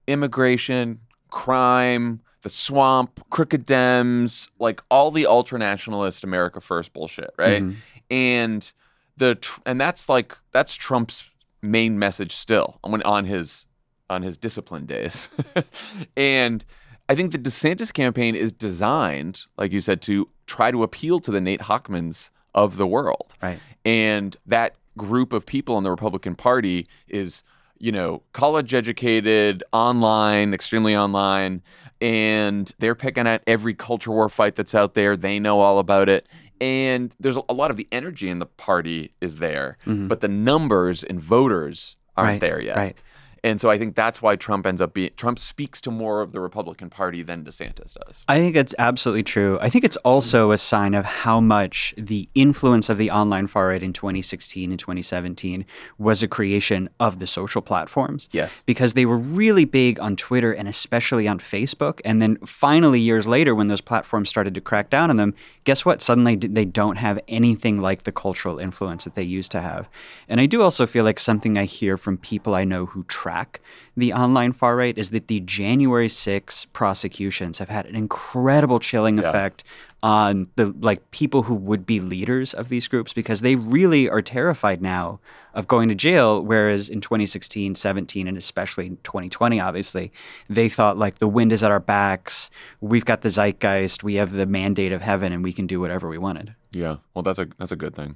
[0.07, 0.99] immigration,
[1.29, 7.63] crime, the swamp, crooked Dems, like all the ultranationalist America First bullshit, right?
[7.63, 7.75] Mhm.
[8.11, 8.71] And
[9.17, 11.23] the tr- and that's like that's Trump's
[11.63, 13.65] main message still on on his
[14.09, 15.29] on his discipline days,
[16.17, 16.63] and.
[17.09, 21.31] I think the DeSantis campaign is designed, like you said, to try to appeal to
[21.31, 23.59] the Nate Hochmans of the world Right.
[23.83, 27.43] and that group of people in the Republican Party is,
[27.77, 31.61] you know, college educated, online, extremely online,
[32.03, 35.15] and they're picking at every culture war fight that's out there.
[35.15, 36.27] They know all about it.
[36.59, 40.07] And there's a lot of the energy in the party is there, mm-hmm.
[40.09, 42.75] but the numbers and voters aren't Right, there yet.
[42.75, 42.97] right.
[43.43, 46.31] And so I think that's why Trump ends up being Trump speaks to more of
[46.31, 48.23] the Republican Party than DeSantis does.
[48.27, 49.59] I think it's absolutely true.
[49.61, 53.67] I think it's also a sign of how much the influence of the online far
[53.67, 55.65] right in 2016 and 2017
[55.97, 58.29] was a creation of the social platforms.
[58.31, 58.51] Yes.
[58.65, 61.99] Because they were really big on Twitter and especially on Facebook.
[62.05, 65.33] And then finally, years later, when those platforms started to crack down on them,
[65.65, 66.01] guess what?
[66.01, 69.89] Suddenly they don't have anything like the cultural influence that they used to have.
[70.29, 73.03] And I do also feel like something I hear from people I know who
[73.33, 73.61] track
[73.95, 79.19] the online far right is that the January 6 prosecutions have had an incredible chilling
[79.19, 79.63] effect
[80.01, 84.21] on the like people who would be leaders of these groups because they really are
[84.21, 85.19] terrified now
[85.53, 90.11] of going to jail whereas in 2016 17 and especially in 2020 obviously
[90.49, 92.49] they thought like the wind is at our backs.
[92.81, 94.03] We've got the zeitgeist.
[94.03, 96.97] We have the mandate of heaven and we can do whatever we wanted Yeah.
[97.13, 98.15] Well, that's a that's a good thing.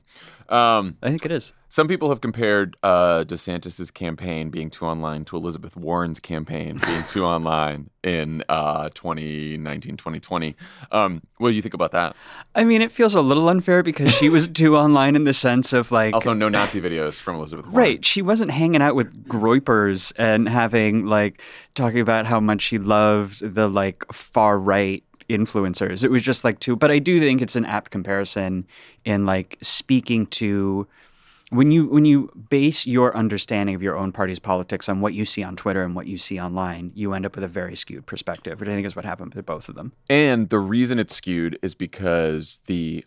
[0.49, 5.25] Um, i think it is Some people have compared uh, DeSantis's campaign being too online
[5.25, 10.55] to Elizabeth Warren's campaign being too online in uh, 2019, 2020.
[10.93, 12.15] Um, what do you think about that?
[12.55, 15.73] i mean it feels a little unfair because she was too online in the sense
[15.73, 17.77] of like Also, no Nazi videos from Elizabeth Warren.
[17.77, 18.05] Right.
[18.05, 21.41] She wasn't hanging out with groypers and having like
[21.75, 26.03] talking about how much she loved the like far right influencers.
[26.03, 28.65] It was just like two but I do think it's an apt comparison
[29.05, 30.87] in like speaking to
[31.49, 35.23] when you when you base your understanding of your own party's politics on what you
[35.25, 38.05] see on Twitter and what you see online, you end up with a very skewed
[38.05, 39.93] perspective, which I think is what happened with both of them.
[40.09, 43.05] And the reason it's skewed is because the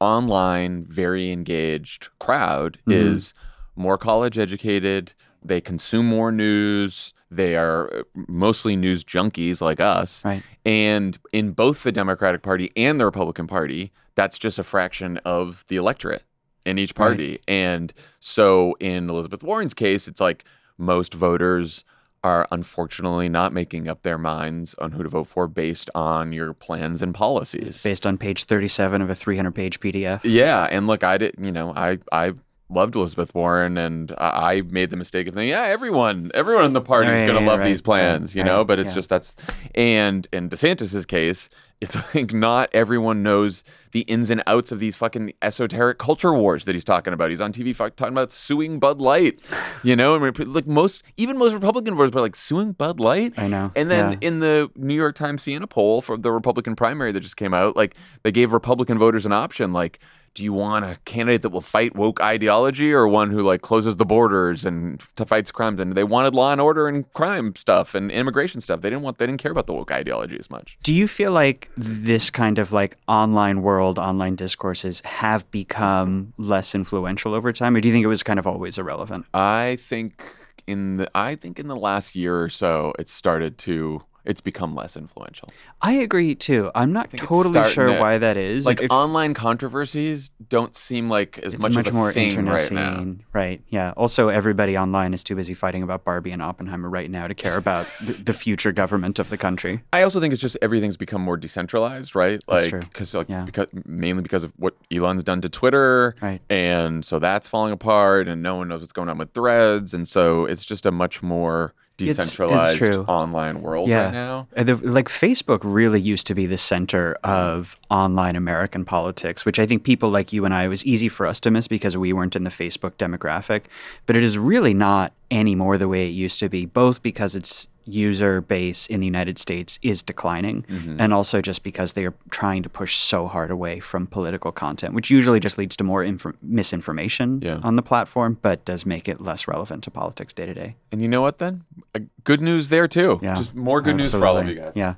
[0.00, 2.92] online, very engaged crowd Mhm.
[2.92, 3.34] is
[3.74, 5.12] more college educated.
[5.42, 7.14] They consume more news.
[7.30, 10.24] They are uh, mostly news junkies like us.
[10.24, 10.42] Right.
[10.64, 15.64] And in both the Democratic Party and the Republican Party, that's just a fraction of
[15.68, 16.22] the electorate.
[16.64, 17.40] in each party.
[17.46, 20.44] And so in Elizabeth Warren's case, it's like
[20.78, 21.84] most voters
[22.24, 26.52] are unfortunately not making up their minds on who to vote for based on your
[26.52, 27.82] plans and policies.
[27.84, 30.20] Based on page 37 of a 300 page PDF.
[30.24, 31.36] Yeah, and look, I did.
[31.38, 32.32] You know, I I
[32.68, 36.72] loved Elizabeth Warren, and I I made the mistake of thinking, yeah, everyone, everyone in
[36.72, 38.64] the party is Right, going to love right, these plans, right, you know.
[38.64, 38.94] But it's yeah.
[38.94, 39.34] just that's,
[39.74, 41.48] and in DeSantis's case,
[41.80, 43.62] it's like not everyone knows
[43.92, 47.30] the ins and outs of these fucking esoteric culture wars that he's talking about.
[47.30, 49.40] He's on TV talking about suing Bud Light,
[49.82, 50.14] you know.
[50.14, 53.34] And like most, even most Republican voters were like suing Bud Light.
[53.36, 54.18] I know, And then yeah.
[54.22, 57.76] in the New York Times Siena poll for the Republican primary that just came out,
[57.76, 59.98] like they gave Republican voters an option like
[60.36, 63.96] do you want a candidate that will fight woke ideology or one who like closes
[63.96, 65.80] the borders and to fights crimes?
[65.80, 68.82] And they wanted law and order and crime stuff and immigration stuff.
[68.82, 70.76] They didn't want they didn't care about the woke ideology as much.
[70.82, 76.74] Do you feel like this kind of like online world, online discourses have become less
[76.74, 79.24] influential over time, or do you think it was kind of always irrelevant?
[79.32, 80.22] i think
[80.66, 84.74] in the i think in the last year or so it started to it's become
[84.74, 85.48] less influential
[85.82, 86.70] I agree too.
[86.74, 88.66] I'm not totally sure to- why that is.
[88.66, 92.60] like If- online controversies don't seem like as much, much, of a more thing internet
[92.60, 93.60] right now right?
[93.68, 93.92] Yeah.
[93.96, 97.56] Also, everybody online is too busy fighting about Barbie and Oppenheimer right now to care
[97.56, 99.82] about the, the future government of the country.
[99.92, 102.40] I also think it's just everything's become more decentralized, right?
[102.48, 103.44] Like because like Yeah.
[103.44, 106.40] because mainly because of what Elon's done to Twitter, Right.
[106.50, 110.06] And so that's falling apart, and no one knows what's going on with Threads, and
[110.08, 113.04] so it's just a much more It's- it's decentralized true.
[113.08, 114.04] online world Yeah.
[114.04, 114.46] right now.
[114.56, 119.66] The- like Facebook really used to be the center of online American politics, which I
[119.66, 122.12] think people like you and I it was easy for us to miss because we
[122.12, 123.62] weren't in the Facebook demographic.
[124.04, 127.66] But it is really not anymore the way it used to be, both because its
[127.86, 131.00] user base in the United States is declining, Mm-hmm.
[131.00, 134.94] and also just because they are trying to push so hard away from political content,
[134.94, 137.60] which usually just leads to more infor- misinformation Yeah.
[137.62, 140.76] on the platform, but does make it less relevant to politics day to day.
[140.92, 141.38] And you know what?
[141.38, 141.62] Then
[141.94, 143.20] Uh, good news there too.
[143.22, 144.72] Yeah, just more good news for all of you guys.
[144.76, 144.94] Yeah.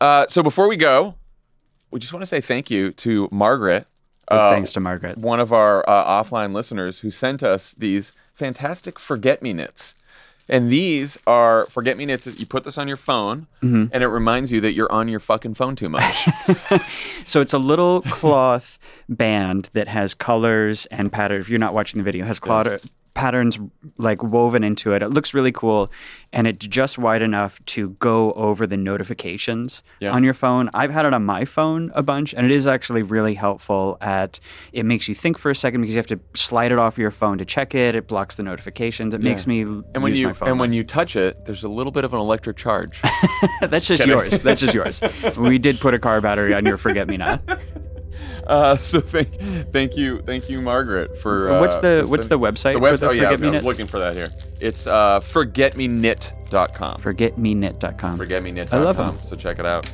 [0.00, 1.14] Uh, so before we go,
[1.90, 3.86] we just want to say thank you to Margaret.
[4.28, 5.18] Uh, thanks to Margaret.
[5.18, 9.94] one of our uh, offline listeners who sent us these fantastic forget me knits.
[10.50, 12.26] And these are forget me knits.
[12.38, 13.84] You put this on your phone, Mm-hmm.
[13.92, 16.28] and it reminds you that you're on your fucking phone too much.
[17.24, 18.78] So it's a little cloth
[19.08, 21.42] band that has colors and patterns.
[21.42, 22.66] If you're not watching the video, it has cloth
[23.20, 23.58] patterns
[23.98, 25.02] like woven into it.
[25.02, 25.90] It looks really cool,
[26.32, 30.12] and it's just wide enough to go over the notifications Yeah.
[30.12, 30.70] on your phone.
[30.72, 33.98] I've had it on my phone a bunch, and it is actually really helpful.
[34.00, 34.40] At
[34.72, 37.10] it makes you think for a second because you have to slide it off your
[37.10, 37.94] phone to check it.
[37.94, 39.12] It blocks the notifications.
[39.12, 41.62] It makes me and when use you my phone and when you touch it, there's
[41.62, 43.02] a little bit of an electric charge.
[43.60, 44.40] that's just yours.
[44.40, 45.02] That's just yours.
[45.38, 47.42] we did put a car battery on your forget me not.
[48.50, 49.38] Uh, so thank
[49.72, 52.98] thank you thank you Margaret for uh, What's the- what's the website The for website.
[53.00, 54.28] the oh yeah, I was, I was looking for that here.
[54.60, 57.00] It's uh, forgetmeknit.com.
[57.00, 58.18] Forgetmeknit.com.
[58.18, 58.80] forgetmeknit.com.
[58.80, 59.14] I love them.
[59.22, 59.88] So check it out.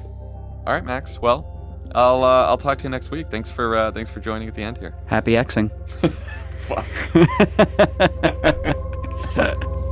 [0.66, 1.20] All right, Max.
[1.20, 1.52] Well,
[1.94, 3.30] I'll uh, I'll talk to you next week.
[3.30, 4.94] Thanks for uh, thanks for joining at the end here.
[5.06, 5.70] Happy Xing.
[9.36, 9.85] Fuck.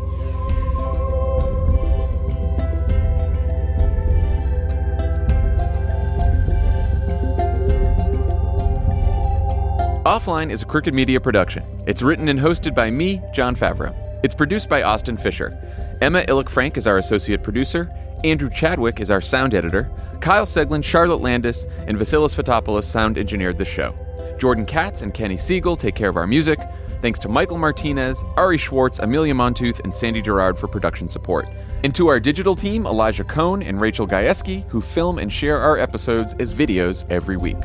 [10.05, 11.65] Offline is a Crooked Media production.
[11.87, 13.95] It's written and hosted by me, Jon Favreau.
[14.23, 15.59] It's produced by Austin Fisher.
[16.03, 17.89] Emma Illick Frank is our associate producer.
[18.23, 19.91] Andrew Chadwick is our sound editor.
[20.21, 23.97] Kyle Seglin, Charlotte Landis, and Vasilis Fotopoulos sound engineered the show.
[24.39, 26.59] Jordan Katz and Kenny Siegel take care of our music.
[27.01, 31.49] Thanks to Michael Martinez, Ari Schwartz, Amelia Montooth, and Sandy Gerard for production support.
[31.83, 35.79] And to our digital team, Elijah Cohn and Rachel Gajewski, who film and share our
[35.79, 37.57] episodes as videos every week.